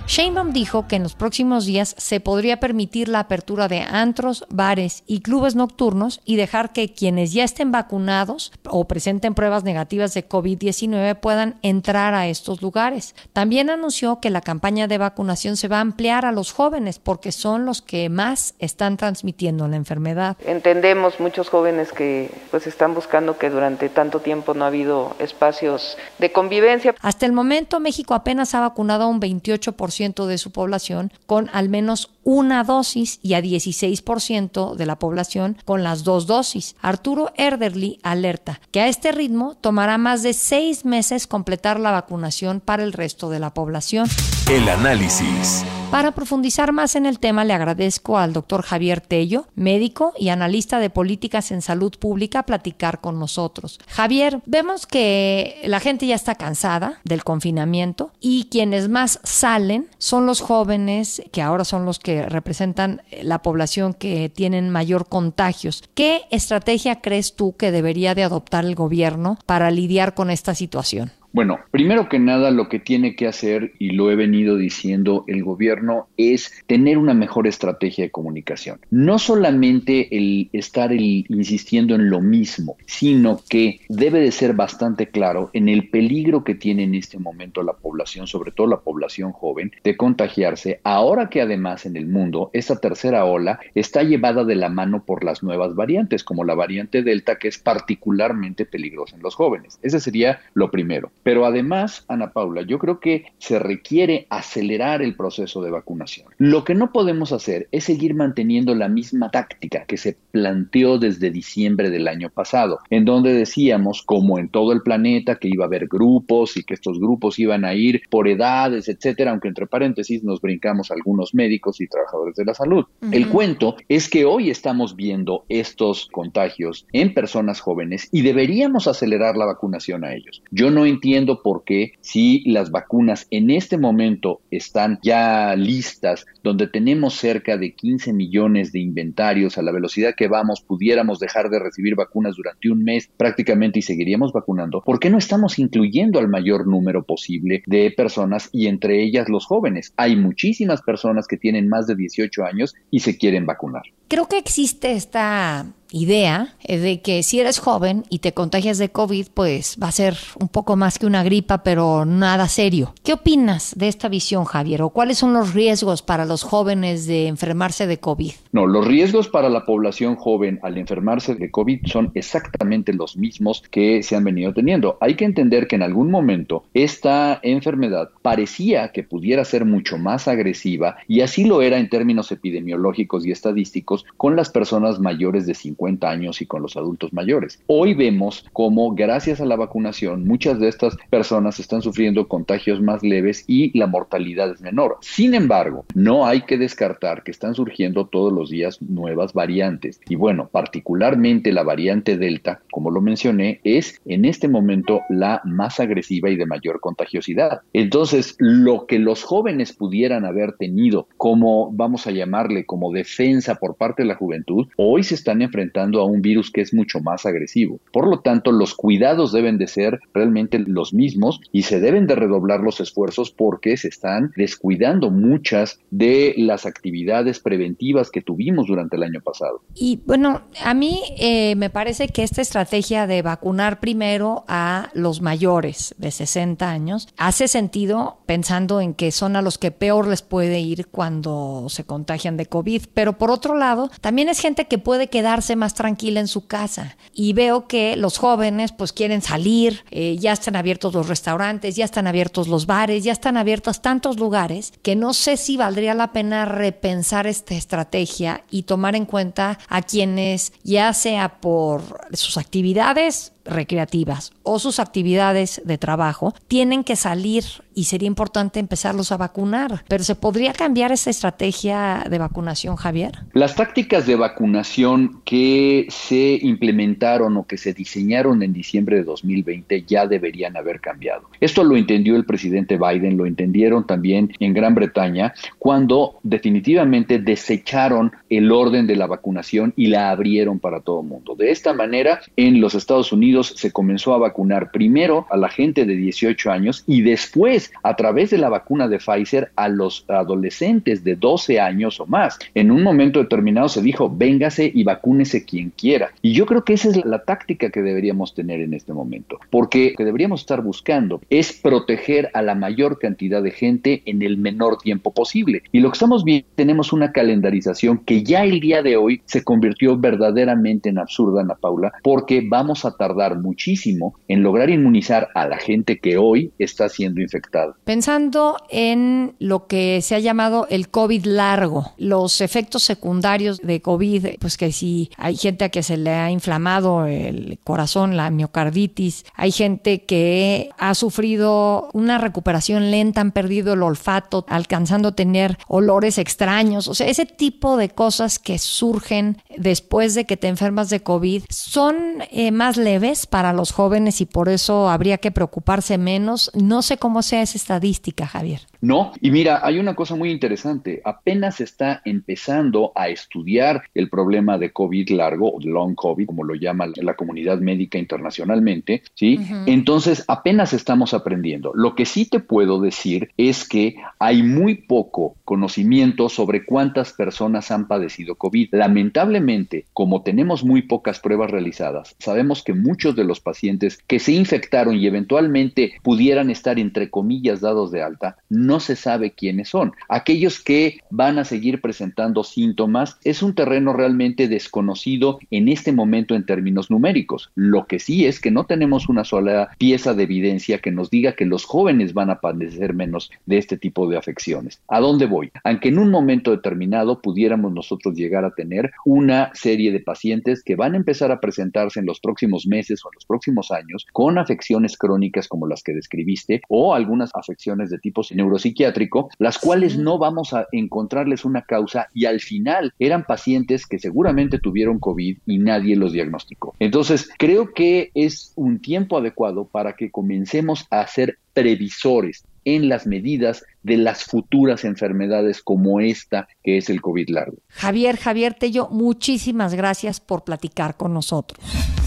Sheinbaum 0.06 0.52
dijo 0.52 0.86
que 0.88 0.98
en 0.98 1.04
los 1.04 1.16
próximos 1.16 1.66
días 1.66 1.96
se 1.98 2.20
podría 2.20 2.60
permitir 2.60 3.08
la 3.08 3.20
apertura 3.20 3.70
de 3.70 3.80
antros, 3.80 4.46
bares 4.50 5.04
y 5.08 5.22
clubes 5.22 5.56
nocturnos 5.56 6.20
y 6.26 6.36
dejar 6.36 6.74
que 6.74 6.94
quienes 6.94 7.32
ya 7.32 7.46
estén 7.46 7.72
vacunados 7.72 8.52
o 8.70 8.86
presenten 8.86 9.34
pruebas 9.34 9.64
negativas 9.64 10.14
de 10.14 10.28
COVID-19 10.28 11.16
puedan 11.16 11.56
entrar 11.62 12.14
a 12.16 12.28
estos 12.28 12.62
lugares. 12.62 13.16
También 13.32 13.70
anunció 13.70 14.20
que 14.20 14.30
la 14.30 14.42
campaña 14.42 14.88
de 14.88 14.98
vacunación 14.98 15.56
se 15.56 15.70
va 15.70 15.78
a 15.78 15.82
ampliar 15.82 16.26
a 16.26 16.34
los 16.34 16.52
jóvenes 16.52 17.00
porque 17.00 17.32
son 17.32 17.66
los 17.66 17.82
que 17.82 18.10
más 18.10 18.56
están 18.60 18.98
transmitiendo 18.98 19.70
la 19.70 19.78
enfermedad. 19.78 20.36
Entendemos 20.46 21.22
muchos 21.22 21.50
jóvenes 21.50 21.94
que 21.94 22.30
pues 22.52 22.68
están 22.68 22.94
buscando 22.94 23.38
que 23.38 23.50
durante 23.50 23.88
tanto 23.88 24.20
tiempo 24.20 24.54
no 24.54 24.66
ha 24.66 24.68
habido 24.68 25.16
espacios 25.20 25.98
de 26.20 26.32
convivencia. 26.34 26.94
Hasta 27.02 27.26
el 27.26 27.32
momento 27.32 27.80
México 27.80 28.14
apenas 28.14 28.54
ha 28.54 28.60
vacunado 28.60 29.06
a 29.06 29.08
un 29.08 29.22
28% 29.22 29.93
de 30.28 30.38
su 30.38 30.52
población 30.52 31.12
con 31.26 31.50
al 31.54 31.70
menos 31.70 32.10
una 32.24 32.64
dosis 32.64 33.20
y 33.22 33.34
a 33.34 33.42
16% 33.42 34.76
de 34.76 34.86
la 34.86 35.00
población 35.00 35.58
con 35.66 35.84
las 35.84 36.04
dos 36.04 36.28
dosis. 36.28 36.76
Arturo 36.82 37.32
Erderly 37.38 38.00
alerta 38.04 38.62
que 38.72 38.82
a 38.82 38.88
este 38.88 39.12
ritmo 39.12 39.56
tomará 39.56 39.98
más 39.98 40.24
de 40.24 40.34
seis 40.34 40.86
meses 40.86 41.28
completar 41.28 41.80
la 41.80 41.92
vacunación 41.92 42.60
para 42.60 42.84
el 42.84 42.94
resto 42.94 43.30
de 43.30 43.40
la 43.40 43.54
población. 43.54 44.08
El 44.50 44.68
análisis. 44.70 45.66
Para 45.94 46.12
profundizar 46.14 46.72
más 46.72 46.96
en 46.96 47.06
el 47.06 47.20
tema, 47.20 47.46
le 47.46 47.54
agradezco 47.54 48.18
al 48.18 48.34
doctor 48.34 48.64
Javier 48.64 49.00
Tello, 49.00 49.46
médico 49.54 50.12
y 50.18 50.30
analista 50.30 50.80
de 50.80 50.90
políticas 50.90 51.52
en 51.52 51.62
salud 51.62 51.94
pública, 52.00 52.44
platicar 52.44 53.00
con 53.00 53.20
nosotros. 53.20 53.80
Javier, 53.88 54.42
vemos 54.48 54.88
que 54.88 55.62
la 55.66 55.80
gente 55.80 56.08
ya 56.08 56.16
está 56.16 56.34
cansada 56.34 57.00
del 57.04 57.24
confinamiento 57.24 58.12
y 58.20 58.46
quienes 58.46 58.90
más 58.90 59.20
salen 59.24 59.88
son 60.00 60.26
los 60.26 60.42
jóvenes, 60.42 61.22
que 61.32 61.44
ahora 61.44 61.64
son 61.64 61.86
los 61.86 62.00
que 62.00 62.13
representan 62.22 63.02
la 63.22 63.42
población 63.42 63.94
que 63.94 64.30
tienen 64.30 64.70
mayor 64.70 65.08
contagios. 65.08 65.84
¿Qué 65.96 66.22
estrategia 66.32 67.02
crees 67.02 67.36
tú 67.36 67.56
que 67.58 67.72
debería 67.72 68.16
de 68.16 68.24
adoptar 68.24 68.66
el 68.66 68.76
gobierno 68.76 69.38
para 69.46 69.72
lidiar 69.72 70.14
con 70.14 70.30
esta 70.30 70.56
situación? 70.56 71.12
Bueno, 71.34 71.62
primero 71.72 72.10
que 72.10 72.20
nada 72.20 72.52
lo 72.52 72.70
que 72.70 72.78
tiene 72.78 73.16
que 73.16 73.26
hacer, 73.26 73.74
y 73.80 73.90
lo 73.90 74.12
he 74.12 74.16
venido 74.16 74.56
diciendo 74.56 75.24
el 75.26 75.44
gobierno, 75.44 76.08
es 76.16 76.54
tener 76.68 77.00
una 77.00 77.16
mejor 77.16 77.48
estrategia 77.48 78.04
de 78.04 78.12
comunicación. 78.12 78.80
No 78.92 79.18
solamente 79.18 80.16
el 80.16 80.52
estar 80.54 80.94
insistiendo 80.94 81.96
en 81.96 82.12
lo 82.12 82.22
mismo, 82.22 82.78
sino 82.86 83.40
que 83.50 83.80
debe 83.90 84.20
de 84.20 84.32
ser 84.32 84.54
bastante 84.54 85.08
claro 85.08 85.50
en 85.54 85.70
el 85.70 85.90
peligro 85.90 86.44
que 86.44 86.54
tiene 86.54 86.84
en 86.84 86.94
este 86.94 87.18
momento 87.18 87.64
la 87.64 87.74
población, 87.74 88.28
sobre 88.28 88.52
todo 88.52 88.68
la 88.68 88.82
población 88.82 89.32
joven, 89.32 89.72
de 89.84 89.98
contagiarse, 89.98 90.82
ahora 90.84 91.30
que 91.32 91.42
además 91.42 91.88
en 91.88 91.98
el 91.98 92.06
mundo 92.06 92.52
esta 92.54 92.76
tercera 92.76 93.26
ola 93.26 93.60
está 93.74 94.04
llevada 94.04 94.44
de 94.44 94.54
la 94.54 94.70
mano 94.70 95.04
por 95.04 95.24
las 95.24 95.42
nuevas 95.42 95.74
variantes, 95.74 96.24
como 96.24 96.44
la 96.44 96.54
variante 96.54 97.02
Delta, 97.02 97.40
que 97.40 97.48
es 97.48 97.58
particularmente 97.58 98.68
peligrosa 98.68 99.16
en 99.16 99.24
los 99.24 99.34
jóvenes. 99.34 99.80
Ese 99.82 100.00
sería 100.00 100.40
lo 100.54 100.70
primero. 100.70 101.12
Pero 101.24 101.46
además, 101.46 102.06
Ana 102.08 102.32
Paula, 102.32 102.62
yo 102.64 102.78
creo 102.80 103.00
que 103.00 103.26
se 103.38 103.60
requiere 103.60 104.28
acelerar 104.30 105.02
el 105.02 105.16
proceso 105.16 105.62
de 105.62 105.72
vacunación. 105.72 106.28
Lo 106.38 106.64
que 106.64 106.76
no 106.76 106.92
podemos 106.92 107.32
hacer 107.32 107.68
es 107.72 107.86
seguir 107.86 108.14
manteniendo 108.14 108.76
la 108.76 108.90
misma 108.90 109.32
táctica 109.32 109.86
que 109.86 109.98
se 109.98 110.18
planteó 110.32 110.98
desde 110.98 111.32
diciembre 111.32 111.90
del 111.90 112.08
año 112.08 112.30
pasado, 112.30 112.80
en 112.90 113.06
donde 113.06 113.34
decíamos, 113.34 114.04
como 114.04 114.38
en 114.38 114.50
todo 114.50 114.74
el 114.74 114.82
planeta, 114.82 115.36
que 115.36 115.48
iba 115.48 115.64
a 115.66 115.68
haber 115.68 115.88
grupos 115.88 116.58
y 116.58 116.64
que 116.64 116.74
estos 116.74 117.00
grupos 117.00 117.40
iban 117.40 117.66
a 117.66 117.74
ir 117.74 118.02
por 118.10 118.28
edades, 118.28 118.90
etcétera, 118.90 119.32
aunque 119.32 119.48
entre 119.48 119.68
paréntesis 119.68 120.24
nos 120.24 120.42
brincamos 120.42 120.92
algunos 120.92 121.34
médicos 121.34 121.80
y 121.82 121.88
trabajadores 121.88 122.36
de 122.36 122.46
la 122.46 122.54
salud. 122.54 122.86
El 123.12 123.30
cuento 123.30 123.76
es 123.88 124.10
que 124.10 124.26
hoy 124.26 124.50
estamos 124.50 124.96
viendo 124.96 125.46
estos 125.50 126.08
contagios 126.12 126.86
en 126.92 127.14
personas 127.14 127.60
jóvenes 127.62 128.10
y 128.12 128.22
deberíamos 128.22 128.88
acelerar 128.88 129.38
la 129.38 129.46
vacunación 129.46 130.04
a 130.04 130.14
ellos. 130.14 130.42
Yo 130.52 130.70
no 130.70 130.86
entiendo 130.86 131.13
por 131.22 131.64
qué 131.64 131.94
si 132.02 132.44
las 132.50 132.72
vacunas 132.72 133.28
en 133.30 133.52
este 133.52 133.78
momento 133.78 134.42
están 134.50 135.00
ya 135.04 135.56
listas, 135.56 136.26
donde 136.44 136.68
tenemos 136.68 137.14
cerca 137.14 137.56
de 137.58 137.74
15 137.74 138.14
millones 138.14 138.72
de 138.72 138.80
inventarios 138.80 139.58
a 139.58 139.62
la 139.62 139.72
velocidad 139.72 140.16
que 140.18 140.28
vamos, 140.28 140.62
pudiéramos 140.62 141.20
dejar 141.20 141.50
de 141.50 141.60
recibir 141.60 141.96
vacunas 141.96 142.36
durante 142.36 142.72
un 142.72 142.84
mes 142.84 143.10
prácticamente 143.16 143.80
y 143.80 143.84
seguiríamos 143.84 144.34
vacunando, 144.34 144.82
¿por 144.82 145.00
qué 145.00 145.12
no 145.12 145.20
estamos 145.20 145.60
incluyendo 145.60 146.20
al 146.20 146.30
mayor 146.30 146.66
número 146.68 147.04
posible 147.04 147.62
de 147.68 147.92
personas 147.96 148.50
y 148.52 148.66
entre 148.66 149.04
ellas 149.04 149.30
los 149.30 149.46
jóvenes? 149.46 149.94
Hay 149.98 150.16
muchísimas 150.16 150.82
personas 150.82 151.28
que 151.28 151.38
tienen 151.38 151.70
más 151.70 151.86
de 151.86 151.96
18 151.96 152.44
años 152.44 152.74
y 152.90 153.02
se 153.02 153.18
quieren 153.18 153.46
vacunar. 153.46 153.84
Creo 154.08 154.28
que 154.28 154.38
existe 154.38 154.94
esta 154.94 155.68
idea 155.94 156.56
de 156.68 157.02
que 157.02 157.22
si 157.22 157.40
eres 157.40 157.60
joven 157.60 158.04
y 158.10 158.20
te 158.20 158.34
contagias 158.34 158.80
de 158.80 158.90
COVID, 158.90 159.28
pues 159.34 159.78
va 159.82 159.88
a 159.88 159.92
ser 159.92 160.18
un 160.40 160.48
poco 160.48 160.76
más 160.76 160.98
que 160.98 161.06
una 161.06 161.24
gripa, 161.24 161.64
pero 161.64 162.04
nada 162.04 162.48
serio. 162.48 162.94
¿Qué 163.04 163.14
opinas 163.14 163.74
de 163.78 163.88
esta 163.88 164.10
visión, 164.10 164.44
Javier? 164.46 164.82
¿O 164.82 164.90
cuáles 164.90 165.20
son 165.20 165.34
los 165.34 165.54
riesgos 165.54 166.02
para 166.02 166.26
los 166.26 166.42
jóvenes 166.42 167.06
de 167.06 167.28
enfermarse 167.28 167.86
de 167.86 168.00
COVID? 168.00 168.32
No, 168.52 168.66
los 168.66 168.88
riesgos 168.88 169.30
para 169.30 169.50
la 169.50 169.66
población 169.66 170.16
joven 170.16 170.60
al 170.64 170.80
enfermarse 170.80 171.36
de 171.36 171.52
COVID 171.52 171.86
son 171.86 172.12
exactamente 172.16 172.92
los 172.92 173.16
mismos 173.16 173.64
que 173.70 174.02
se 174.02 174.16
han 174.16 174.24
venido 174.24 174.52
teniendo. 174.52 174.98
Hay 175.00 175.14
que 175.14 175.26
entender 175.26 175.68
que 175.68 175.76
en 175.76 175.84
algún 175.84 176.10
momento 176.10 176.64
esta 176.74 177.40
enfermedad 177.44 178.10
parecía 178.24 178.92
que 178.92 179.04
pudiera 179.04 179.46
ser 179.46 179.66
mucho 179.66 180.00
más 180.00 180.28
agresiva 180.28 180.98
y 181.08 181.22
así 181.22 181.46
lo 181.46 181.62
era 181.62 181.78
en 181.78 181.90
términos 181.90 182.32
epidemiológicos 182.32 183.28
y 183.28 183.32
estadísticos 183.32 184.06
con 184.18 184.36
las 184.36 184.50
personas 184.50 185.00
mayores 185.00 185.46
de 185.46 185.54
50 185.54 185.83
años 186.04 186.42
y 186.42 186.46
con 186.46 186.62
los 186.62 186.78
adultos 186.78 187.12
mayores. 187.14 187.62
Hoy 187.68 187.94
vemos 187.94 188.46
cómo 188.54 188.94
gracias 188.96 189.42
a 189.42 189.46
la 189.46 189.56
vacunación 189.56 190.26
muchas 190.26 190.60
de 190.60 190.70
estas 190.70 190.96
personas 191.10 191.60
están 191.60 191.82
sufriendo 191.82 192.28
contagios 192.28 192.82
más 192.82 193.04
leves 193.04 193.44
y 193.48 193.78
la 193.78 193.88
mortalidad 193.88 194.52
es 194.52 194.62
menor. 194.62 194.98
Sin 195.02 195.34
embargo, 195.34 195.86
no 195.94 196.26
hay 196.26 196.42
que 196.42 196.58
descartar 196.58 197.24
que 197.24 197.32
están 197.32 197.54
surgiendo 197.54 198.06
todos 198.06 198.32
los 198.32 198.50
días 198.50 198.82
nuevas 198.82 199.34
variantes. 199.34 200.00
Y 200.08 200.16
bueno, 200.16 200.50
particularmente 200.52 201.52
la 201.52 201.64
variante 201.64 202.18
Delta, 202.18 202.62
como 202.72 202.90
lo 202.90 203.02
mencioné, 203.02 203.60
es 203.64 204.02
en 204.06 204.26
este 204.26 204.48
momento 204.48 205.02
la 205.10 205.42
más 205.44 205.80
agresiva 205.80 206.30
y 206.30 206.38
de 206.38 206.46
mayor 206.46 206.80
contagiosidad. 206.80 207.62
Entonces, 207.74 208.36
lo 208.40 208.86
que 208.88 209.00
los 209.00 209.24
jóvenes 209.24 209.74
pudieran 209.74 210.26
haber 210.26 210.54
tenido 210.54 211.08
como, 211.18 211.72
vamos 211.72 212.08
a 212.08 212.12
llamarle, 212.12 212.66
como 212.66 212.92
defensa 212.92 213.56
por 213.56 213.76
parte 213.76 214.04
de 214.04 214.08
la 214.08 214.16
juventud, 214.16 214.68
hoy 214.78 215.04
se 215.04 215.16
están 215.16 215.42
enfrentando 215.42 215.73
a 215.80 216.06
un 216.06 216.22
virus 216.22 216.52
que 216.52 216.62
es 216.62 216.74
mucho 216.74 217.00
más 217.00 217.26
agresivo. 217.26 217.80
Por 217.92 218.08
lo 218.08 218.20
tanto, 218.20 218.52
los 218.52 218.74
cuidados 218.74 219.32
deben 219.32 219.58
de 219.58 219.68
ser 219.68 220.00
realmente 220.14 220.60
los 220.60 220.94
mismos 220.94 221.40
y 221.52 221.64
se 221.64 221.80
deben 221.80 222.08
de 222.08 222.16
redoblar 222.16 222.62
los 222.62 222.80
esfuerzos 222.80 223.32
porque 223.32 223.78
se 223.78 223.88
están 223.88 224.32
descuidando 224.36 225.10
muchas 225.10 225.80
de 225.92 226.34
las 226.38 226.66
actividades 226.66 227.40
preventivas 227.40 228.12
que 228.12 228.22
tuvimos 228.22 228.68
durante 228.68 228.96
el 228.96 229.04
año 229.04 229.22
pasado. 229.22 229.62
Y 229.76 230.02
bueno, 230.06 230.42
a 230.64 230.74
mí 230.74 231.02
eh, 231.18 231.56
me 231.56 231.70
parece 231.70 232.08
que 232.08 232.24
esta 232.24 232.42
estrategia 232.42 233.08
de 233.08 233.22
vacunar 233.22 233.80
primero 233.80 234.44
a 234.48 234.90
los 234.94 235.22
mayores 235.22 235.96
de 235.98 236.12
60 236.12 236.70
años 236.70 237.08
hace 237.18 237.48
sentido 237.48 238.18
pensando 238.26 238.82
en 238.82 238.94
que 238.94 239.12
son 239.12 239.36
a 239.36 239.42
los 239.42 239.58
que 239.58 239.72
peor 239.72 240.08
les 240.08 240.22
puede 240.22 240.60
ir 240.60 240.88
cuando 240.88 241.68
se 241.70 241.84
contagian 241.84 242.38
de 242.38 242.46
COVID, 242.46 242.84
pero 242.94 243.18
por 243.18 243.32
otro 243.32 243.58
lado, 243.58 243.90
también 244.02 244.30
es 244.30 244.40
gente 244.40 244.66
que 244.66 244.78
puede 244.78 245.08
quedarse 245.08 245.56
más 245.56 245.63
tranquila 245.74 246.20
en 246.20 246.28
su 246.28 246.48
casa. 246.48 246.98
Y 247.14 247.34
veo 247.34 247.68
que 247.68 247.96
los 247.96 248.18
jóvenes 248.18 248.72
pues 248.72 248.92
quieren 248.92 249.22
salir, 249.22 249.86
eh, 249.92 250.18
ya 250.20 250.34
están 250.34 250.56
abiertos 250.56 250.94
los 250.94 251.08
restaurantes, 251.08 251.76
ya 251.76 251.86
están 251.86 252.08
abiertos 252.08 252.48
los 252.48 252.66
bares, 252.66 253.04
ya 253.04 253.14
están 253.14 253.38
abiertos 253.38 253.82
tantos 253.82 254.20
lugares 254.20 254.74
que 254.82 254.96
no 254.96 255.14
sé 255.14 255.38
si 255.38 255.56
valdría 255.56 255.94
la 255.94 256.12
pena 256.12 256.46
repensar 256.46 257.28
esta 257.28 257.56
estrategia 257.56 258.44
y 258.52 258.64
tomar 258.64 258.96
en 258.96 259.06
cuenta 259.06 259.60
a 259.70 259.82
quienes 259.82 260.52
ya 260.64 260.92
sea 260.94 261.40
por 261.40 262.02
sus 262.14 262.38
actividades 262.38 263.32
recreativas 263.46 264.32
o 264.44 264.60
sus 264.60 264.80
actividades 264.80 265.62
de 265.66 265.78
trabajo, 265.78 266.34
tienen 266.48 266.84
que 266.84 266.96
salir 266.96 267.44
y 267.76 267.86
sería 267.86 268.08
importante 268.08 268.60
empezarlos 268.60 269.12
a 269.12 269.18
vacunar. 269.18 269.84
Pero 269.88 270.04
¿se 270.04 270.16
podría 270.16 270.54
cambiar 270.54 270.92
esa 270.92 271.10
estrategia 271.10 272.06
de 272.10 272.18
vacunación, 272.18 272.76
Javier? 272.76 273.14
Las 273.34 273.56
tácticas 273.56 274.06
de 274.06 274.16
vacunación 274.16 275.22
que 275.26 275.88
se 275.90 276.38
implementaron 276.42 277.38
o 277.38 277.48
que 277.48 277.58
se 277.58 277.74
diseñaron 277.74 278.44
en 278.44 278.54
diciembre 278.54 278.98
de 278.98 279.04
2020 279.04 279.84
ya 279.88 280.06
deberían 280.08 280.58
haber 280.58 280.80
cambiado. 280.80 281.30
Esto 281.40 281.64
lo 281.64 281.76
entendió 281.76 282.16
el 282.16 282.26
presidente 282.26 282.78
Biden, 282.78 283.18
lo 283.18 283.26
entendieron 283.26 283.88
también 283.88 284.34
en 284.40 284.54
Gran 284.54 284.76
Bretaña, 284.76 285.34
cuando 285.58 286.20
definitivamente 286.24 287.20
desecharon 287.20 288.12
el 288.30 288.52
orden 288.52 288.88
de 288.88 288.96
la 288.96 289.08
vacunación 289.08 289.74
y 289.76 289.88
la 289.88 290.12
abrieron 290.12 290.60
para 290.60 290.82
todo 290.82 291.02
el 291.02 291.08
mundo. 291.08 291.36
De 291.36 291.52
esta 291.52 291.74
manera, 291.74 292.22
en 292.36 292.62
los 292.62 292.76
Estados 292.76 293.12
Unidos, 293.12 293.54
se 293.56 293.72
comenzó 293.72 294.14
a 294.14 294.18
vacunar 294.34 294.72
primero 294.72 295.28
a 295.30 295.38
la 295.38 295.48
gente 295.48 295.86
de 295.86 295.96
18 295.96 296.52
años 296.52 296.84
y 296.88 297.04
después 297.04 297.72
a 297.84 297.96
través 297.96 298.32
de 298.32 298.40
la 298.40 298.50
vacuna 298.50 298.88
de 298.88 298.98
Pfizer 298.98 299.52
a 299.56 299.68
los 299.68 300.06
adolescentes 300.08 301.04
de 301.04 301.16
12 301.16 301.60
años 301.60 302.00
o 302.00 302.08
más. 302.08 302.40
En 302.56 302.72
un 302.72 302.82
momento 302.82 303.20
determinado 303.20 303.70
se 303.70 303.84
dijo, 303.84 304.10
véngase 304.10 304.72
y 304.74 304.84
vacúnese 304.84 305.46
quien 305.46 305.70
quiera. 305.70 306.10
Y 306.24 306.34
yo 306.34 306.48
creo 306.48 306.64
que 306.64 306.74
esa 306.74 306.90
es 306.90 307.06
la 307.06 307.24
táctica 307.24 307.70
que 307.70 307.84
deberíamos 307.84 308.34
tener 308.34 308.60
en 308.60 308.74
este 308.74 308.92
momento, 308.92 309.40
porque 309.52 309.92
lo 309.92 309.98
que 309.98 310.06
deberíamos 310.06 310.42
estar 310.42 310.64
buscando 310.64 311.22
es 311.30 311.54
proteger 311.54 312.32
a 312.34 312.42
la 312.42 312.56
mayor 312.56 312.98
cantidad 312.98 313.44
de 313.44 313.52
gente 313.52 314.02
en 314.06 314.24
el 314.24 314.38
menor 314.38 314.80
tiempo 314.80 315.14
posible. 315.14 315.62
Y 315.72 315.80
lo 315.80 315.90
que 315.90 315.94
estamos 315.94 316.24
viendo, 316.24 316.48
tenemos 316.56 316.92
una 316.92 317.12
calendarización 317.12 318.00
que 318.00 318.24
ya 318.24 318.44
el 318.44 318.60
día 318.60 318.82
de 318.82 318.98
hoy 318.98 319.22
se 319.26 319.44
convirtió 319.44 319.98
verdaderamente 319.98 320.90
en 320.90 320.98
absurda, 320.98 321.42
Ana 321.42 321.56
Paula, 321.56 321.94
porque 322.02 322.42
vamos 322.44 322.86
a 322.86 322.96
tardar 322.98 323.38
muchísimo 323.38 324.16
en 324.28 324.44
lograr 324.44 324.70
inmunizar 324.70 325.30
a 325.36 325.48
la 325.48 325.58
gente 325.58 326.00
que 326.00 326.18
hoy 326.18 326.52
está 326.58 326.90
siendo 326.90 327.22
infectada. 327.22 327.76
Pensando 327.84 328.58
en 328.70 329.36
lo 329.40 329.68
que 329.68 330.02
se 330.02 330.16
ha 330.16 330.20
llamado 330.20 330.68
el 330.70 330.90
COVID 330.90 331.26
largo, 331.26 331.94
los 331.98 332.42
efectos 332.42 332.84
secundarios 332.84 333.60
de 333.60 333.82
COVID, 333.82 334.28
pues 334.40 334.58
que 334.58 334.72
si 334.72 335.12
hay 335.18 335.36
gente 335.36 335.66
a 335.66 335.70
que 335.70 335.84
se 335.84 335.98
le 335.98 336.12
ha 336.12 336.32
inflamado 336.32 337.06
el 337.06 337.60
corazón, 337.64 338.18
la 338.18 338.30
miocarditis, 338.30 339.26
hay 339.36 339.52
gente 339.52 340.04
que 340.04 340.70
ha 340.78 340.96
sufrido 340.96 341.90
una 341.94 342.18
recuperación 342.18 342.92
lenta, 342.92 343.22
han 343.22 343.32
perdido 343.32 343.74
el 343.74 343.84
olfato, 343.84 344.46
alcanzando 344.48 345.10
a 345.10 345.16
tener 345.16 345.58
olores 345.68 346.18
extraños, 346.18 346.88
o 346.88 346.94
sea, 346.94 347.08
ese 347.08 347.26
tipo 347.26 347.78
de 347.78 347.90
cosas 347.90 348.40
que 348.40 348.58
surgen 348.58 349.38
después 349.58 350.16
de 350.16 350.26
que 350.26 350.38
te 350.38 350.48
enfermas 350.48 350.90
de 350.90 351.02
COVID 351.02 351.44
son 351.50 351.96
eh, 352.32 352.52
más 352.52 352.78
leves 352.78 353.26
para 353.26 353.54
los 353.54 353.72
jóvenes 353.72 354.13
y 354.22 354.26
por 354.26 354.50
eso 354.50 354.90
habría 354.90 355.18
que 355.18 355.32
preocuparse 355.32 355.98
menos. 355.98 356.52
No 356.54 356.82
sé 356.82 356.98
cómo 356.98 357.22
sea 357.22 357.42
esa 357.42 357.58
estadística, 357.58 358.26
Javier. 358.26 358.62
No, 358.82 359.14
y 359.22 359.32
mira, 359.32 359.62
hay 359.64 359.80
una 359.80 359.96
cosa 359.96 360.16
muy 360.16 360.30
interesante. 360.30 361.02
Apenas 361.06 361.62
está 361.62 362.02
empezando 362.04 362.92
a 362.96 363.08
estudiar 363.08 363.84
el 363.94 364.10
problema 364.10 364.58
de 364.58 364.74
COVID 364.74 365.10
largo, 365.12 365.54
o 365.54 365.60
long 365.62 365.96
COVID, 365.96 366.26
como 366.26 366.44
lo 366.44 366.56
llama 366.56 366.88
la 366.96 367.16
comunidad 367.16 367.60
médica 367.60 367.98
internacionalmente, 367.98 369.04
¿sí? 369.16 369.40
Entonces, 369.66 370.26
apenas 370.28 370.74
estamos 370.74 371.14
aprendiendo. 371.14 371.72
Lo 371.74 371.96
que 371.96 372.06
sí 372.06 372.26
te 372.26 372.40
puedo 372.40 372.82
decir 372.82 373.30
es 373.38 373.68
que 373.68 373.96
hay 374.20 374.44
muy 374.44 374.76
poco 374.76 375.36
conocimiento 375.46 376.28
sobre 376.28 376.66
cuántas 376.66 377.14
personas 377.14 377.72
han 377.72 377.88
padecido 377.88 378.36
COVID. 378.36 378.70
Lamentablemente, 378.72 379.86
como 379.94 380.24
tenemos 380.24 380.66
muy 380.66 380.82
pocas 380.82 381.20
pruebas 381.20 381.52
realizadas, 381.52 382.16
sabemos 382.20 382.64
que 382.64 382.74
muchos 382.74 383.16
de 383.16 383.24
los 383.24 383.40
pacientes 383.40 384.03
que 384.08 384.20
se 384.20 384.34
infectaron 384.34 384.96
y 384.96 385.08
eventualmente 385.08 385.94
pudieran 386.04 386.50
estar 386.50 386.80
entre 386.80 387.10
comillas 387.10 387.62
dados 387.62 387.92
de 387.92 388.02
alta, 388.02 388.38
no 388.50 388.80
se 388.80 388.96
sabe 388.96 389.32
quiénes 389.32 389.70
son. 389.70 389.94
Aquellos 390.10 390.60
que 390.60 391.00
van 391.10 391.40
a 391.40 391.46
seguir 391.46 391.82
presentando 391.82 392.44
síntomas 392.44 393.18
es 393.24 393.42
un 393.42 393.56
terreno 393.56 393.94
realmente 393.94 394.48
desconocido 394.48 395.40
en 395.52 395.70
este 395.70 395.92
momento 395.92 396.36
en 396.36 396.46
términos 396.46 396.92
numéricos. 396.92 397.52
Lo 397.56 397.86
que 397.86 398.00
sí 398.00 398.26
es 398.26 398.40
que 398.40 398.52
no 398.52 398.66
tenemos 398.66 399.10
una 399.10 399.24
sola 399.24 399.70
pieza 399.78 400.14
de 400.14 400.24
evidencia 400.24 400.80
que 400.80 400.92
nos 400.92 401.10
diga 401.10 401.34
que 401.34 401.46
los 401.46 401.66
jóvenes 401.66 402.14
van 402.14 402.30
a 402.30 402.40
padecer 402.40 402.94
menos 402.94 403.32
de 403.46 403.58
este 403.58 403.78
tipo 403.78 404.08
de 404.10 404.18
afecciones. 404.18 404.82
¿A 404.88 405.00
dónde 405.00 405.26
voy? 405.26 405.52
Aunque 405.64 405.90
en 405.90 406.00
un 406.00 406.12
momento 406.12 406.52
determinado 406.52 407.22
pudiéramos 407.22 407.72
nosotros 407.74 408.16
llegar 408.16 408.46
a 408.46 408.54
tener 408.54 408.92
una 409.06 409.52
serie 409.54 409.92
de 409.92 410.00
pacientes 410.00 410.64
que 410.64 410.76
van 410.76 410.94
a 410.94 410.98
empezar 410.98 411.32
a 411.32 411.40
presentarse 411.40 412.00
en 412.00 412.06
los 412.06 412.20
próximos 412.20 412.68
meses 412.68 413.04
o 413.04 413.10
en 413.10 413.16
los 413.16 413.26
próximos 413.26 413.72
años 413.72 413.93
con 414.12 414.38
afecciones 414.38 414.98
crónicas 414.98 415.48
como 415.48 415.68
las 415.68 415.84
que 415.84 415.94
describiste 415.94 416.62
o 416.70 416.94
algunas 416.94 417.32
afecciones 417.34 417.90
de 417.90 418.00
tipo 418.00 418.22
neuropsiquiátrico, 418.32 419.30
las 419.40 419.58
cuales 419.58 419.98
no 419.98 420.18
vamos 420.18 420.54
a 420.54 420.68
encontrarles 420.72 421.46
una 421.46 421.64
causa 421.64 422.08
y 422.14 422.26
al 422.26 422.40
final 422.40 422.94
eran 423.00 423.24
pacientes 423.24 423.86
que 423.86 424.00
seguramente 424.00 424.60
tuvieron 424.60 425.00
COVID 425.00 425.38
y 425.46 425.58
nadie 425.58 425.96
los 425.96 426.14
diagnosticó. 426.14 426.76
Entonces, 426.80 427.30
creo 427.38 427.74
que 427.74 428.12
es 428.14 428.54
un 428.56 428.80
tiempo 428.80 429.18
adecuado 429.18 429.66
para 429.66 429.94
que 429.96 430.12
comencemos 430.12 430.88
a 430.90 431.06
ser 431.08 431.38
previsores 431.54 432.46
en 432.66 432.90
las 432.90 433.06
medidas 433.06 433.64
de 433.84 433.98
las 433.98 434.24
futuras 434.24 434.84
enfermedades 434.86 435.62
como 435.62 436.00
esta 436.00 436.48
que 436.64 436.78
es 436.78 436.90
el 436.90 437.02
COVID 437.02 437.30
largo. 437.30 437.58
Javier, 437.70 438.18
Javier 438.18 438.54
Tello, 438.54 438.90
muchísimas 438.90 439.74
gracias 439.76 440.20
por 440.20 440.44
platicar 440.44 440.98
con 440.98 441.14
nosotros. 441.14 441.60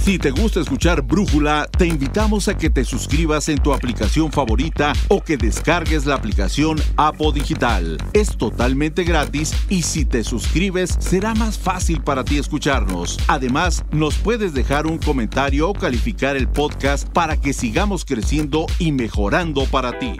Si 0.06 0.20
te 0.20 0.30
gusta 0.30 0.60
escuchar 0.60 1.02
Brújula, 1.02 1.68
te 1.76 1.84
invitamos 1.84 2.46
a 2.46 2.56
que 2.56 2.70
te 2.70 2.84
suscribas 2.84 3.48
en 3.48 3.58
tu 3.58 3.74
aplicación 3.74 4.30
favorita 4.30 4.92
o 5.08 5.20
que 5.20 5.36
descargues 5.36 6.06
la 6.06 6.14
aplicación 6.14 6.78
Apo 6.96 7.32
Digital. 7.32 7.98
Es 8.12 8.36
totalmente 8.36 9.02
gratis 9.02 9.52
y 9.68 9.82
si 9.82 10.04
te 10.04 10.22
suscribes 10.22 10.96
será 11.00 11.34
más 11.34 11.58
fácil 11.58 12.02
para 12.02 12.22
ti 12.22 12.38
escucharnos. 12.38 13.18
Además, 13.26 13.84
nos 13.90 14.16
puedes 14.18 14.54
dejar 14.54 14.86
un 14.86 14.98
comentario 14.98 15.70
o 15.70 15.74
calificar 15.74 16.36
el 16.36 16.46
podcast 16.46 17.08
para 17.08 17.36
que 17.36 17.52
sigamos 17.52 18.04
creciendo 18.04 18.66
y 18.78 18.92
mejorando 18.92 19.64
para 19.64 19.98
ti. 19.98 20.12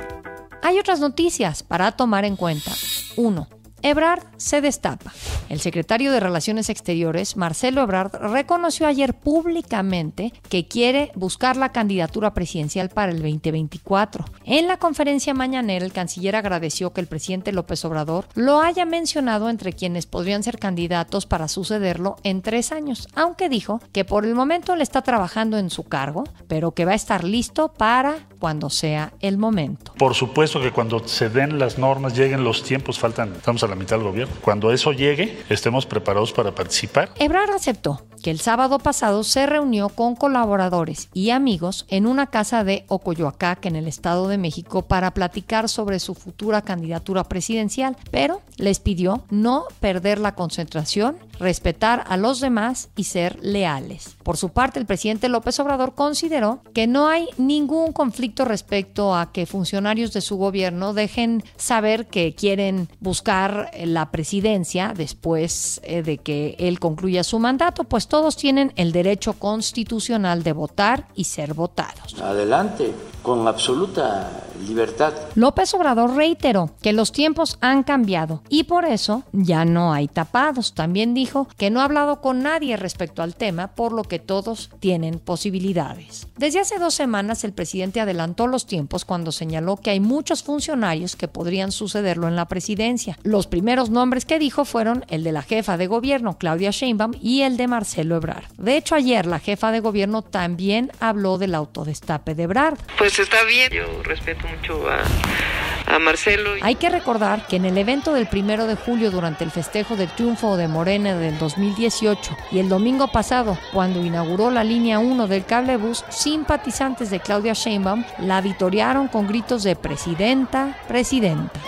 Hay 0.66 0.80
otras 0.80 0.98
noticias 0.98 1.62
para 1.62 1.92
tomar 1.92 2.24
en 2.24 2.34
cuenta. 2.34 2.72
1. 3.14 3.48
Ebrard 3.86 4.24
se 4.36 4.60
destapa. 4.60 5.12
El 5.48 5.60
secretario 5.60 6.10
de 6.10 6.18
Relaciones 6.18 6.70
Exteriores, 6.70 7.36
Marcelo 7.36 7.82
Ebrard, 7.82 8.16
reconoció 8.32 8.88
ayer 8.88 9.14
públicamente 9.14 10.32
que 10.48 10.66
quiere 10.66 11.12
buscar 11.14 11.56
la 11.56 11.70
candidatura 11.70 12.34
presidencial 12.34 12.88
para 12.88 13.12
el 13.12 13.18
2024. 13.18 14.24
En 14.44 14.66
la 14.66 14.78
conferencia 14.78 15.34
mañanera, 15.34 15.84
el 15.84 15.92
canciller 15.92 16.34
agradeció 16.34 16.92
que 16.92 17.00
el 17.00 17.06
presidente 17.06 17.52
López 17.52 17.84
Obrador 17.84 18.26
lo 18.34 18.60
haya 18.60 18.84
mencionado 18.84 19.48
entre 19.48 19.72
quienes 19.72 20.06
podrían 20.06 20.42
ser 20.42 20.58
candidatos 20.58 21.26
para 21.26 21.46
sucederlo 21.46 22.16
en 22.24 22.42
tres 22.42 22.72
años, 22.72 23.06
aunque 23.14 23.48
dijo 23.48 23.80
que 23.92 24.04
por 24.04 24.24
el 24.24 24.34
momento 24.34 24.74
le 24.74 24.82
está 24.82 25.02
trabajando 25.02 25.58
en 25.58 25.70
su 25.70 25.84
cargo, 25.84 26.24
pero 26.48 26.72
que 26.72 26.86
va 26.86 26.90
a 26.90 26.96
estar 26.96 27.22
listo 27.22 27.72
para 27.72 28.16
cuando 28.40 28.68
sea 28.68 29.12
el 29.20 29.38
momento. 29.38 29.92
Por 29.96 30.14
supuesto 30.14 30.60
que 30.60 30.72
cuando 30.72 31.06
se 31.06 31.28
den 31.28 31.60
las 31.60 31.78
normas, 31.78 32.16
lleguen 32.16 32.42
los 32.42 32.64
tiempos, 32.64 32.98
faltan, 32.98 33.32
estamos 33.32 33.62
a 33.62 33.68
la 33.68 33.75
mitad 33.76 33.96
del 33.96 34.06
gobierno. 34.06 34.34
Cuando 34.40 34.72
eso 34.72 34.92
llegue, 34.92 35.38
estemos 35.48 35.86
preparados 35.86 36.32
para 36.32 36.54
participar. 36.54 37.10
Ebrard 37.18 37.50
aceptó 37.50 38.02
que 38.22 38.30
el 38.30 38.40
sábado 38.40 38.78
pasado 38.78 39.22
se 39.22 39.46
reunió 39.46 39.88
con 39.88 40.16
colaboradores 40.16 41.08
y 41.14 41.30
amigos 41.30 41.86
en 41.88 42.06
una 42.06 42.26
casa 42.26 42.64
de 42.64 42.84
Ocoyoacac, 42.88 43.64
en 43.66 43.76
el 43.76 43.86
Estado 43.86 44.26
de 44.28 44.38
México, 44.38 44.82
para 44.82 45.12
platicar 45.12 45.68
sobre 45.68 46.00
su 46.00 46.14
futura 46.14 46.62
candidatura 46.62 47.24
presidencial, 47.24 47.96
pero 48.10 48.42
les 48.56 48.80
pidió 48.80 49.22
no 49.30 49.66
perder 49.80 50.18
la 50.18 50.34
concentración, 50.34 51.16
respetar 51.38 52.04
a 52.08 52.16
los 52.16 52.40
demás 52.40 52.88
y 52.96 53.04
ser 53.04 53.38
leales. 53.42 54.16
Por 54.22 54.36
su 54.36 54.48
parte, 54.48 54.80
el 54.80 54.86
presidente 54.86 55.28
López 55.28 55.60
Obrador 55.60 55.94
consideró 55.94 56.62
que 56.74 56.86
no 56.86 57.08
hay 57.08 57.28
ningún 57.36 57.92
conflicto 57.92 58.44
respecto 58.44 59.14
a 59.14 59.30
que 59.32 59.46
funcionarios 59.46 60.12
de 60.12 60.20
su 60.20 60.36
gobierno 60.36 60.94
dejen 60.94 61.44
saber 61.56 62.06
que 62.06 62.34
quieren 62.34 62.88
buscar 63.00 63.55
la 63.84 64.10
presidencia 64.10 64.92
después 64.96 65.80
eh, 65.84 66.02
de 66.02 66.18
que 66.18 66.56
él 66.58 66.78
concluya 66.78 67.24
su 67.24 67.38
mandato, 67.38 67.84
pues 67.84 68.08
todos 68.08 68.36
tienen 68.36 68.72
el 68.76 68.92
derecho 68.92 69.34
constitucional 69.34 70.42
de 70.42 70.52
votar 70.52 71.08
y 71.14 71.24
ser 71.24 71.54
votados. 71.54 72.20
Adelante, 72.20 72.92
con 73.22 73.46
absoluta 73.46 74.45
libertad. 74.56 75.12
López 75.34 75.72
Obrador 75.74 76.14
reiteró 76.14 76.70
que 76.82 76.92
los 76.92 77.12
tiempos 77.12 77.58
han 77.60 77.82
cambiado 77.82 78.42
y 78.48 78.64
por 78.64 78.84
eso 78.84 79.22
ya 79.32 79.64
no 79.64 79.92
hay 79.92 80.08
tapados. 80.08 80.74
También 80.74 81.14
dijo 81.14 81.48
que 81.56 81.70
no 81.70 81.80
ha 81.80 81.84
hablado 81.84 82.20
con 82.20 82.42
nadie 82.42 82.76
respecto 82.76 83.22
al 83.22 83.34
tema, 83.34 83.68
por 83.74 83.92
lo 83.92 84.04
que 84.04 84.18
todos 84.18 84.70
tienen 84.80 85.18
posibilidades. 85.18 86.26
Desde 86.36 86.60
hace 86.60 86.78
dos 86.78 86.94
semanas 86.94 87.44
el 87.44 87.52
presidente 87.52 88.00
adelantó 88.00 88.46
los 88.46 88.66
tiempos 88.66 89.04
cuando 89.04 89.32
señaló 89.32 89.76
que 89.76 89.90
hay 89.90 90.00
muchos 90.00 90.42
funcionarios 90.42 91.16
que 91.16 91.28
podrían 91.28 91.72
sucederlo 91.72 92.28
en 92.28 92.36
la 92.36 92.48
presidencia. 92.48 93.18
Los 93.22 93.46
primeros 93.46 93.90
nombres 93.90 94.24
que 94.24 94.38
dijo 94.38 94.64
fueron 94.64 95.04
el 95.08 95.24
de 95.24 95.32
la 95.32 95.42
jefa 95.42 95.76
de 95.76 95.86
gobierno, 95.86 96.38
Claudia 96.38 96.70
Sheinbaum, 96.70 97.12
y 97.20 97.42
el 97.42 97.56
de 97.56 97.68
Marcelo 97.68 98.16
Ebrard. 98.16 98.44
De 98.58 98.76
hecho, 98.76 98.94
ayer 98.94 99.26
la 99.26 99.38
jefa 99.38 99.72
de 99.72 99.80
gobierno 99.80 100.22
también 100.22 100.92
habló 101.00 101.38
del 101.38 101.54
autodestape 101.54 102.34
de 102.34 102.44
Ebrard. 102.44 102.78
Pues 102.98 103.18
está 103.18 103.44
bien, 103.44 103.72
yo 103.72 104.02
respeto 104.02 104.45
mucho 104.46 104.82
a, 104.88 105.98
Marcelo. 105.98 106.50
Hay 106.62 106.74
que 106.74 106.90
recordar 106.90 107.46
que 107.46 107.56
en 107.56 107.64
el 107.64 107.78
evento 107.78 108.12
del 108.12 108.26
primero 108.26 108.66
de 108.66 108.76
julio 108.76 109.10
durante 109.10 109.44
el 109.44 109.50
festejo 109.50 109.96
del 109.96 110.10
triunfo 110.10 110.56
de 110.56 110.68
Morena 110.68 111.16
del 111.16 111.38
2018 111.38 112.36
y 112.52 112.58
el 112.58 112.68
domingo 112.68 113.08
pasado, 113.08 113.56
cuando 113.72 114.04
inauguró 114.04 114.50
la 114.50 114.62
línea 114.62 114.98
1 114.98 115.26
del 115.26 115.44
cablebús, 115.46 116.04
simpatizantes 116.10 117.10
de 117.10 117.20
Claudia 117.20 117.54
Sheinbaum 117.54 118.04
la 118.18 118.40
vitorearon 118.40 119.08
con 119.08 119.26
gritos 119.26 119.62
de 119.62 119.74
presidenta, 119.74 120.76
presidenta. 120.86 121.60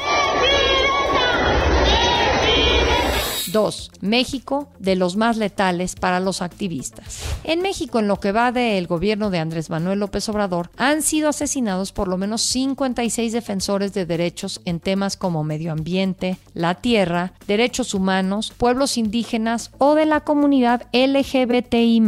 2. 3.53 3.91
México, 4.01 4.69
de 4.79 4.97
los 4.97 5.17
más 5.17 5.37
letales 5.37 5.95
para 5.95 6.21
los 6.21 6.43
activistas. 6.43 7.21
En 7.45 7.61
México, 7.61 7.99
en 7.99 8.09
lo 8.09 8.21
que 8.21 8.33
va 8.33 8.53
del 8.53 8.87
gobierno 8.87 9.31
de 9.31 9.39
Andrés 9.39 9.71
Manuel 9.71 10.01
López 10.01 10.29
Obrador, 10.29 10.71
han 10.77 11.03
sido 11.03 11.29
asesinados 11.29 11.93
por 11.93 12.09
lo 12.09 12.17
menos 12.17 12.43
56 12.43 13.33
defensores 13.33 13.93
de 13.93 14.07
derechos 14.07 14.61
en 14.65 14.81
temas 14.81 15.17
como 15.17 15.45
medio 15.45 15.73
ambiente, 15.73 16.39
la 16.55 16.75
tierra, 16.75 17.33
derechos 17.47 17.95
humanos, 17.95 18.53
pueblos 18.57 18.97
indígenas 18.97 19.71
o 19.79 19.95
de 19.95 20.07
la 20.07 20.21
comunidad 20.21 20.87
LGBTI. 20.93 21.99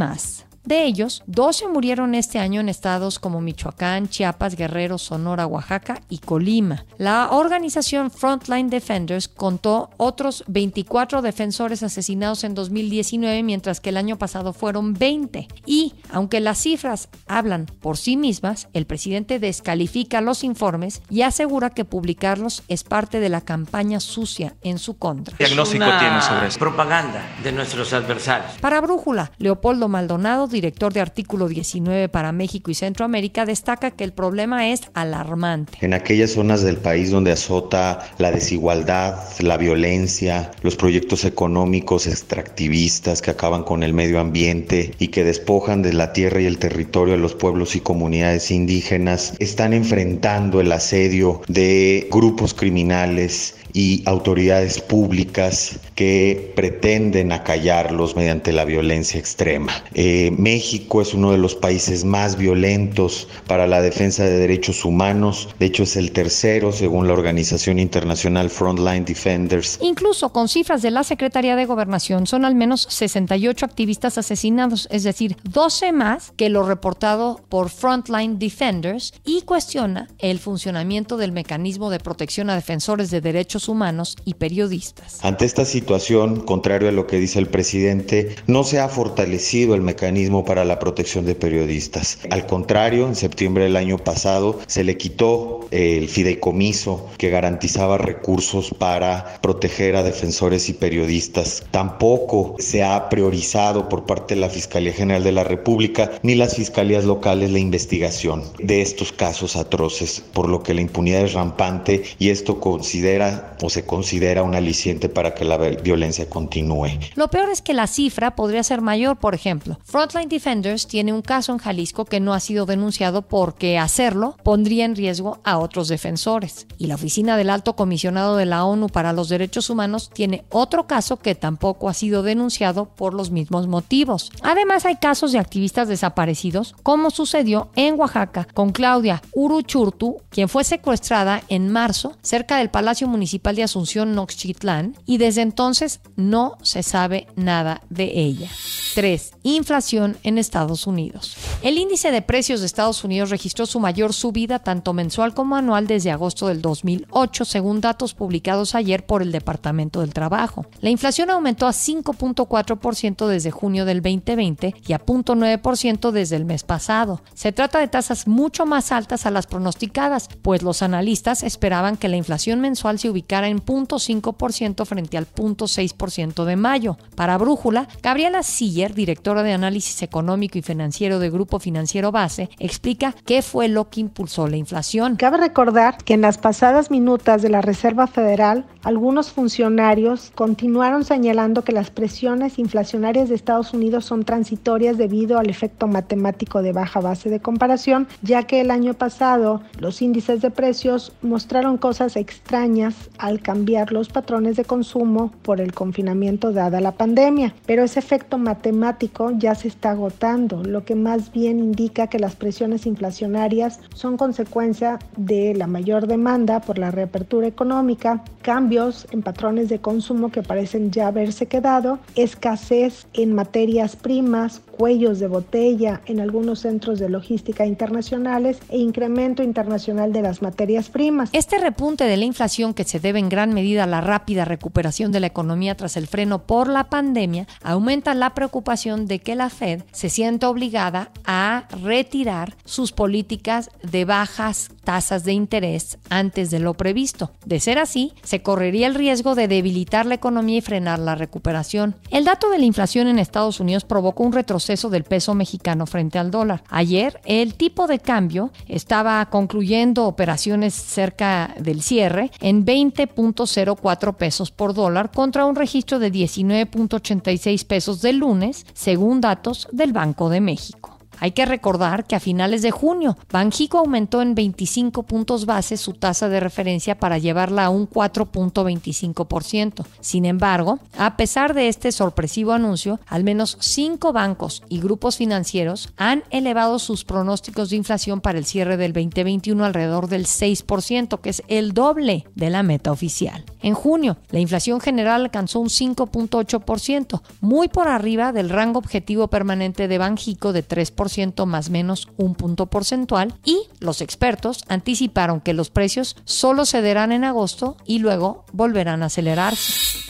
De 0.64 0.85
ellos, 0.85 1.23
12 1.26 1.69
murieron 1.69 2.14
este 2.14 2.38
año 2.38 2.61
en 2.61 2.69
estados 2.69 3.19
como 3.19 3.40
Michoacán, 3.40 4.09
Chiapas, 4.09 4.57
Guerrero, 4.57 4.99
Sonora, 4.99 5.47
Oaxaca 5.47 6.02
y 6.11 6.19
Colima. 6.19 6.85
La 6.99 7.31
organización 7.31 8.11
Frontline 8.11 8.69
Defenders 8.69 9.26
contó 9.29 9.88
otros 9.97 10.45
24 10.49 11.23
defensores 11.23 11.83
asesinados 11.83 12.45
en 12.45 12.55
2019, 12.55 13.43
mientras 13.43 13.81
que 13.81 13.88
el 13.88 13.97
año 13.97 14.19
pasado 14.19 14.52
fueron 14.52 14.93
20. 14.93 15.49
Y, 15.64 15.95
aunque 16.12 16.40
las 16.40 16.59
cifras 16.59 17.09
hablan 17.26 17.64
por 17.64 17.97
sí 17.97 18.19
mismas, 18.19 18.69
el 18.75 18.85
presidente 18.85 19.38
descalifica 19.38 20.21
los 20.21 20.45
informes 20.45 21.00
y 21.09 21.23
asegura 21.23 21.71
que 21.71 21.87
publicarlos 21.87 22.64
es 22.69 22.85
parte 22.85 23.19
de 23.19 23.31
la 23.31 23.40
campaña 23.40 23.99
sucia 23.99 24.57
en 24.61 24.79
su 24.79 24.99
contra. 24.99 25.38
¿Qué 25.38 25.47
diagnóstico 25.47 25.87
tiene 25.99 26.21
sobre 26.21 26.49
eso? 26.49 26.59
Propaganda 26.59 27.23
de 27.43 27.52
nuestros 27.52 27.95
adversarios. 27.95 28.59
Para 28.61 28.83
Brújula, 28.83 29.33
Leopoldo 29.38 29.88
Maldonado, 29.88 30.50
director 30.50 30.92
de 30.92 31.00
artículo 31.00 31.49
19 31.49 32.09
para 32.09 32.33
México 32.33 32.71
y 32.71 32.75
Centroamérica, 32.75 33.47
destaca 33.47 33.90
que 33.90 34.04
el 34.04 34.12
problema 34.12 34.69
es 34.71 34.83
alarmante. 34.95 35.78
En 35.80 35.95
aquellas 35.95 36.33
zonas 36.33 36.62
del 36.62 36.76
país 36.76 37.11
donde 37.11 37.33
azota 37.33 38.11
la 38.19 38.30
desigualdad, 38.30 39.19
la 39.40 39.57
violencia, 39.57 40.50
los 40.62 40.76
proyectos 40.76 41.25
económicos 41.25 42.07
extractivistas 42.07 43.23
que 43.23 43.30
acaban 43.30 43.62
con 43.62 43.83
el 43.83 43.92
medio 43.92 44.21
ambiente 44.21 44.95
y 44.99 45.09
que 45.09 45.25
despojan 45.25 45.83
de 45.83 45.92
la 45.92 46.12
tierra 46.12 46.40
y 46.40 46.47
el 46.47 46.59
territorio 46.59 47.14
a 47.14 47.19
los 47.19 47.35
pueblos 47.35 47.76
y 47.76 47.80
comunidades 47.80 48.50
indígenas, 48.50 49.35
están 49.38 49.73
enfrentando 49.73 50.61
el 50.61 50.73
asedio 50.73 51.42
de 51.49 52.09
grupos 52.11 52.54
criminales 52.54 53.57
y 53.73 54.03
autoridades 54.07 54.81
públicas 54.81 55.79
que 55.95 56.53
pretenden 56.57 57.33
acallarlos 57.33 58.17
mediante 58.17 58.53
la 58.53 58.65
violencia 58.65 59.19
extrema. 59.19 59.73
Eh, 59.95 60.33
México 60.37 61.03
es 61.03 61.15
uno 61.15 61.33
de 61.33 61.39
los 61.39 61.55
países 61.55 62.05
más 62.05 62.37
violentos 62.37 63.29
para 63.47 63.67
la 63.67 63.81
defensa 63.81 64.25
de 64.25 64.39
derechos 64.39 64.85
humanos, 64.85 65.49
de 65.59 65.67
hecho 65.67 65.83
es 65.83 65.97
el 65.97 66.12
tercero 66.12 66.73
según 66.73 67.07
la 67.07 67.15
organización 67.15 67.79
internacional 67.79 68.50
Frontline 68.50 69.05
Defenders. 69.05 69.79
Incluso 69.83 70.33
con 70.33 70.49
cifras 70.49 70.83
de 70.83 70.91
la 70.91 71.05
Secretaría 71.05 71.57
de 71.57 71.67
Gobernación 71.67 72.27
son 72.27 72.45
al 72.45 72.55
menos 72.55 72.87
68 72.91 73.67
activistas 73.67 74.19
asesinados, 74.19 74.89
es 74.91 75.03
decir, 75.03 75.37
12 75.45 75.93
más 75.93 76.33
que 76.37 76.49
lo 76.49 76.62
reportado 76.62 77.41
por 77.49 77.71
Frontline 77.71 78.39
Defenders 78.39 79.12
y 79.25 79.43
cuestiona 79.43 80.09
el 80.19 80.39
funcionamiento 80.39 81.17
del 81.17 81.33
mecanismo 81.33 81.91
de 81.91 81.99
protección 81.99 82.50
a 82.50 82.55
defensores 82.55 83.11
de 83.11 83.21
derechos 83.21 83.60
humanos 83.69 84.17
y 84.25 84.35
periodistas. 84.35 85.19
Ante 85.23 85.45
esta 85.45 85.64
situación, 85.64 86.40
contrario 86.40 86.88
a 86.88 86.93
lo 86.93 87.07
que 87.07 87.19
dice 87.19 87.38
el 87.38 87.49
presidente, 87.49 88.37
no 88.47 88.64
se 88.64 88.79
ha 88.79 88.88
fortalecido 88.88 89.75
el 89.75 89.83
mecanismo 89.83 90.45
para 90.45 90.64
la 90.64 90.79
protección 90.79 91.26
de 91.26 91.35
periodistas. 91.35 92.19
Al 92.31 92.47
contrario, 92.47 93.07
en 93.07 93.17
septiembre 93.17 93.64
del 93.64 93.76
año 93.76 93.99
pasado 93.99 94.61
se 94.67 94.85
le 94.85 94.97
quitó 94.97 95.61
el 95.71 96.09
fideicomiso 96.09 97.09
que 97.19 97.31
garantizaba 97.31 97.99
recursos 97.99 98.75
para 98.79 99.38
proteger 99.40 99.97
a 99.97 100.02
defensores 100.02 100.69
y 100.69 100.73
periodistas. 100.73 101.64
Tampoco 101.71 102.57
se 102.59 102.83
ha 102.83 103.09
priorizado 103.09 103.88
por 103.88 104.05
parte 104.05 104.35
de 104.35 104.40
la 104.40 104.49
Fiscalía 104.49 104.93
General 104.93 105.23
de 105.23 105.33
la 105.33 105.45
República 105.45 106.12
ni 106.23 106.35
las 106.35 106.57
fiscalías 106.57 107.05
locales 107.05 107.50
la 107.50 107.59
investigación 107.59 108.43
de 108.59 108.83
estos 108.83 109.12
casos 109.12 109.57
atroces, 109.57 110.23
por 110.33 110.49
lo 110.49 110.62
que 110.62 110.75
la 110.75 110.81
impunidad 110.81 111.23
es 111.23 111.35
rampante 111.35 112.02
y 112.19 112.31
esto 112.31 112.61
considera 112.61 113.50
o 113.62 113.71
se 113.71 113.85
considera 113.85 114.43
un 114.43 114.55
aliciente 114.55 115.09
para 115.09 115.35
que 115.35 115.45
la 115.45 115.57
violencia 115.59 116.29
continúe. 116.29 116.88
Lo 117.14 117.29
peor 117.29 117.50
es 117.50 117.62
que 117.62 117.75
la 117.75 117.87
cifra 117.87 118.35
podría 118.35 118.62
ser 118.62 118.81
mayor, 118.81 119.19
por 119.19 119.35
ejemplo. 119.35 119.79
Frontline 119.85 120.29
Defenders 120.29 120.87
tiene 120.87 121.12
un 121.12 121.23
caso 121.23 121.52
en 121.52 121.59
Jalisco 121.59 122.05
que 122.05 122.21
no 122.21 122.35
ha 122.35 122.40
sido 122.40 122.67
denunciado 122.67 123.23
porque 123.23 123.79
hacerlo 123.79 124.37
pondría 124.43 124.85
en 124.85 124.97
riesgo 124.97 125.40
a 125.45 125.59
otros 125.59 125.88
defensores. 125.88 126.67
Y 126.79 126.87
la 126.87 126.95
Oficina 126.95 127.37
del 127.37 127.50
Alto 127.50 127.76
Comisionado 127.76 128.37
de 128.37 128.47
la 128.47 128.64
ONU 128.64 128.88
para 128.88 129.12
los 129.12 129.29
Derechos 129.29 129.71
Humanos 129.71 130.11
tiene 130.12 130.45
otro 130.50 130.87
caso 130.87 131.19
que 131.19 131.35
tampoco 131.35 131.88
ha 131.88 131.95
sido 131.95 132.23
denunciado 132.23 132.87
por 132.87 133.14
los 133.14 133.31
mismos 133.31 133.67
motivos. 133.67 134.31
Además 134.43 134.85
hay 134.87 134.97
casos 134.97 135.33
de 135.33 135.38
activistas 135.38 135.88
desaparecidos, 135.88 136.75
como 136.83 137.11
sucedió 137.11 137.71
en 137.76 137.99
Oaxaca 137.99 138.47
con 138.55 138.71
Claudia 138.71 139.23
Uruchurtu, 139.33 140.19
quien 140.31 140.49
fue 140.49 140.64
secuestrada 140.64 141.43
en 141.49 141.69
marzo 141.69 142.17
cerca 142.23 142.59
del 142.59 142.71
Palacio 142.71 143.09
Municipal 143.09 143.50
de 143.57 143.62
Asunción 143.62 144.14
Noxchitlán 144.14 144.97
y 145.07 145.19
desde 145.19 145.42
entonces 145.42 146.00
no 146.16 146.57
se 146.62 146.83
sabe 146.83 147.26
nada 147.37 147.83
de 147.90 148.12
ella. 148.19 148.49
3. 148.95 149.33
Inflación 149.42 150.16
en 150.23 150.39
Estados 150.39 150.86
Unidos. 150.86 151.36
El 151.63 151.78
índice 151.78 152.10
de 152.10 152.23
precios 152.23 152.60
de 152.60 152.67
Estados 152.67 153.04
Unidos 153.04 153.30
registró 153.30 153.67
su 153.67 153.80
mayor 153.80 154.13
subida 154.13 154.58
tanto 154.58 154.93
mensual 154.93 155.34
como 155.34 155.56
anual 155.56 155.86
desde 155.86 156.10
agosto 156.10 156.49
del 156.49 156.60
2008, 156.60 157.45
según 157.45 157.80
datos 157.80 158.15
publicados 158.15 158.75
ayer 158.75 159.06
por 159.06 159.23
el 159.23 159.32
Departamento 159.32 160.00
del 160.00 160.13
Trabajo. 160.13 160.67
La 160.80 160.91
inflación 160.91 161.30
aumentó 161.30 161.67
a 161.67 161.73
5.4% 161.73 163.26
desde 163.26 163.50
junio 163.50 163.84
del 163.84 164.02
2020 164.02 164.75
y 164.86 164.93
a 164.93 165.00
0.9% 165.00 166.10
desde 166.10 166.36
el 166.36 166.45
mes 166.45 166.65
pasado. 166.65 167.23
Se 167.34 167.52
trata 167.52 167.78
de 167.78 167.89
tasas 167.89 168.26
mucho 168.26 168.67
más 168.67 168.93
altas 168.93 169.26
a 169.26 169.30
las 169.30 169.47
pronosticadas, 169.47 170.28
pues 170.43 170.63
los 170.63 170.82
analistas 170.82 171.43
esperaban 171.43 171.97
que 171.97 172.08
la 172.08 172.17
inflación 172.17 172.60
mensual 172.60 172.99
se 172.99 173.10
ubicara 173.10 173.40
en 173.49 173.61
0.5% 173.65 174.85
frente 174.85 175.17
al 175.17 175.26
0.6% 175.26 176.45
de 176.45 176.57
mayo. 176.57 176.97
Para 177.15 177.39
Brújula, 177.39 177.89
Gabriela 178.03 178.43
Siller, 178.43 178.95
directora 178.95 179.43
de 179.43 179.53
análisis 179.53 180.03
económico 180.03 180.59
y 180.59 180.63
financiero 180.63 181.19
de 181.19 181.31
Grupo 181.31 181.59
Financiero 181.59 182.13
Base, 182.13 182.50
explica 182.59 183.15
qué 183.25 183.43
fue 183.43 183.69
lo 183.69 183.89
que 183.91 184.00
impulsó 184.00 184.47
la 184.47 184.57
inflación. 184.57 185.17
Cabe 185.17 185.39
recordar 185.39 185.99
que 186.05 186.15
en 186.15 186.23
las 186.23 186.39
pasadas 186.39 186.91
minutas 186.91 187.43
de 187.43 187.49
la 187.49 187.61
Reserva 187.61 188.07
Federal, 188.07 188.67
algunos 188.83 189.31
funcionarios 189.31 190.33
continuaron 190.35 191.05
señalando 191.05 191.63
que 191.63 191.73
las 191.73 191.91
presiones 191.91 192.59
inflacionarias 192.59 193.29
de 193.29 193.35
Estados 193.35 193.73
Unidos 193.73 194.05
son 194.05 194.25
transitorias 194.25 194.99
debido 194.99 195.39
al 195.39 195.50
efecto 195.50 195.87
matemático 195.87 196.63
de 196.63 196.73
baja 196.73 197.00
base 197.00 197.31
de 197.31 197.41
comparación, 197.41 198.09
ya 198.23 198.45
que 198.45 198.61
el 198.61 198.71
año 198.71 198.95
pasado 198.95 199.61
los 199.79 200.03
índices 200.03 200.41
de 200.41 200.50
precios 200.50 201.13
mostraron 201.23 201.79
cosas 201.79 202.17
extrañas 202.17 202.95
al 203.21 203.41
cambiar 203.41 203.93
los 203.93 204.09
patrones 204.09 204.56
de 204.56 204.65
consumo 204.65 205.30
por 205.43 205.61
el 205.61 205.73
confinamiento 205.73 206.52
dada 206.52 206.80
la 206.80 206.93
pandemia. 206.93 207.54
Pero 207.67 207.85
ese 207.85 207.99
efecto 207.99 208.39
matemático 208.39 209.30
ya 209.37 209.54
se 209.54 209.69
está 209.69 209.91
agotando, 209.91 210.65
lo 210.65 210.85
que 210.85 210.95
más 210.95 211.30
bien 211.33 211.59
indica 211.59 212.06
que 212.06 212.19
las 212.19 212.35
presiones 212.35 212.87
inflacionarias 212.87 213.80
son 213.95 214.17
consecuencia 214.17 214.99
de 215.17 215.54
la 215.54 215.67
mayor 215.67 216.06
demanda 216.06 216.61
por 216.61 216.78
la 216.78 216.91
reapertura 216.91 217.47
económica, 217.47 218.25
cambios 218.43 219.06
en 219.11 219.23
patrones 219.23 219.69
de 219.69 219.80
consumo 219.80 220.30
que 220.30 220.43
parecen 220.43 220.91
ya 220.91 221.09
haberse 221.09 221.47
quedado, 221.47 221.99
escasez 222.17 223.06
en 223.13 223.35
materias 223.35 223.97
primas, 223.97 224.63
cuellos 224.80 225.19
de 225.19 225.26
botella 225.26 226.00
en 226.06 226.21
algunos 226.21 226.61
centros 226.61 226.99
de 226.99 227.11
logística 227.11 227.67
internacionales 227.67 228.59
e 228.71 228.78
incremento 228.78 229.43
internacional 229.43 230.13
de 230.13 230.23
las 230.23 230.41
materias 230.41 230.89
primas. 230.89 231.28
Este 231.33 231.59
repunte 231.59 232.04
de 232.04 232.17
la 232.17 232.25
inflación 232.25 232.73
que 232.73 232.85
se 232.85 232.99
debe 232.99 233.10
en 233.19 233.29
gran 233.29 233.53
medida 233.53 233.85
a 233.85 233.87
la 233.87 234.01
rápida 234.01 234.45
recuperación 234.45 235.13
de 235.13 235.21
la 235.21 235.27
economía 235.27 235.77
tras 235.77 235.97
el 235.97 236.07
freno 236.07 236.47
por 236.47 236.69
la 236.69 236.91
pandemia 236.91 237.47
aumenta 237.63 238.15
la 238.15 238.35
preocupación 238.35 239.07
de 239.07 239.21
que 239.21 239.35
la 239.35 239.51
Fed 239.51 239.83
se 239.93 240.11
sienta 240.11 240.49
obligada 240.49 241.11
a 241.25 241.65
retirar 241.83 242.57
sus 242.65 242.93
políticas 242.93 243.71
de 243.83 244.05
bajas 244.05 244.71
tasas 244.85 245.25
de 245.25 245.33
interés 245.33 245.99
antes 246.09 246.51
de 246.51 246.59
lo 246.59 246.75
previsto. 246.75 247.33
De 247.45 247.61
ser 247.61 247.79
así, 247.79 248.13
se 248.23 248.43
correría 248.43 248.87
el 248.87 248.95
riesgo 248.95 249.35
de 249.35 249.49
debilitar 249.49 250.07
la 250.07 250.15
economía 250.15 250.59
y 250.59 250.63
frenar 250.63 250.99
la 250.99 251.15
recuperación. 251.15 251.95
El 252.11 252.25
dato 252.25 252.51
de 252.51 252.59
la 252.59 252.65
inflación 252.65 253.07
en 253.07 253.19
Estados 253.19 253.61
Unidos 253.61 253.85
provocó 253.85 254.25
un 254.25 254.33
retroceso 254.33 254.91
del 254.91 255.05
peso 255.05 255.35
mexicano 255.35 255.87
frente 255.87 256.19
al 256.19 256.31
dólar. 256.31 256.65
Ayer, 256.69 257.21
el 257.25 257.55
tipo 257.55 257.87
de 257.87 257.99
cambio 257.99 258.51
estaba 258.67 259.25
concluyendo 259.27 260.07
operaciones 260.07 260.75
cerca 260.75 261.55
del 261.59 261.83
cierre 261.83 262.31
en 262.41 262.65
20.04 263.08 264.17
pesos 264.17 264.50
por 264.50 264.75
dólar 264.75 265.10
contra 265.10 265.47
un 265.47 265.56
registro 265.56 265.99
de 265.99 266.13
19.86 266.13 267.67
pesos 267.67 268.02
del 268.02 268.19
lunes, 268.19 268.67
según 268.75 269.21
datos 269.21 269.69
del 269.73 269.93
Banco 269.93 270.28
de 270.28 270.41
México. 270.41 270.90
Hay 271.21 271.33
que 271.33 271.45
recordar 271.45 272.06
que 272.06 272.17
a 272.17 272.21
finales 272.21 272.63
de 272.63 272.71
junio, 272.71 273.17
Banjico 273.30 273.76
aumentó 273.78 274.23
en 274.23 274.35
25 274.35 275.02
puntos 275.02 275.45
base 275.45 275.76
su 275.76 275.93
tasa 275.93 276.30
de 276.30 276.41
referencia 276.41 276.99
para 276.99 277.19
llevarla 277.19 277.67
a 277.67 277.71
un 277.71 277.89
4.25%. 277.89 279.85
Sin 280.00 280.25
embargo, 280.25 280.78
a 280.97 281.19
pesar 281.19 281.52
de 281.52 281.69
este 281.69 281.93
sorpresivo 281.93 282.52
anuncio, 282.52 283.00
al 283.06 283.23
menos 283.23 283.59
cinco 283.61 284.15
bancos 284.15 284.63
y 284.71 284.80
grupos 284.80 285.19
financieros 285.19 285.91
han 285.99 286.25
elevado 286.30 286.78
sus 286.78 287.04
pronósticos 287.04 287.69
de 287.69 287.76
inflación 287.76 288.23
para 288.23 288.39
el 288.39 288.47
cierre 288.47 288.78
del 288.78 288.95
2021 288.95 289.63
alrededor 289.63 290.09
del 290.09 290.25
6%, 290.25 291.21
que 291.21 291.30
es 291.30 291.43
el 291.49 291.73
doble 291.75 292.25
de 292.35 292.49
la 292.49 292.63
meta 292.63 292.93
oficial. 292.93 293.45
En 293.61 293.75
junio, 293.75 294.17
la 294.30 294.41
inflación 294.41 294.80
general 294.80 295.25
alcanzó 295.25 295.61
un 295.61 295.69
5.8%, 295.69 297.21
muy 297.43 297.69
por 297.69 297.89
arriba 297.89 298.33
del 298.33 298.49
rango 298.49 298.78
objetivo 298.78 299.28
permanente 299.28 299.87
de 299.87 299.99
Banjico 299.99 300.54
de 300.54 300.67
3% 300.67 301.10
más 301.47 301.71
menos 301.71 302.09
un 302.17 302.35
punto 302.35 302.67
porcentual, 302.67 303.35
y 303.45 303.69
los 303.81 304.01
expertos 304.01 304.65
anticiparon 304.69 305.41
que 305.41 305.55
los 305.55 305.71
precios 305.71 306.17
solo 306.25 306.65
cederán 306.65 307.13
en 307.13 307.25
agosto 307.25 307.77
y 307.85 307.99
luego 307.99 308.45
volverán 308.53 309.03
a 309.03 309.07
acelerarse. 309.07 310.00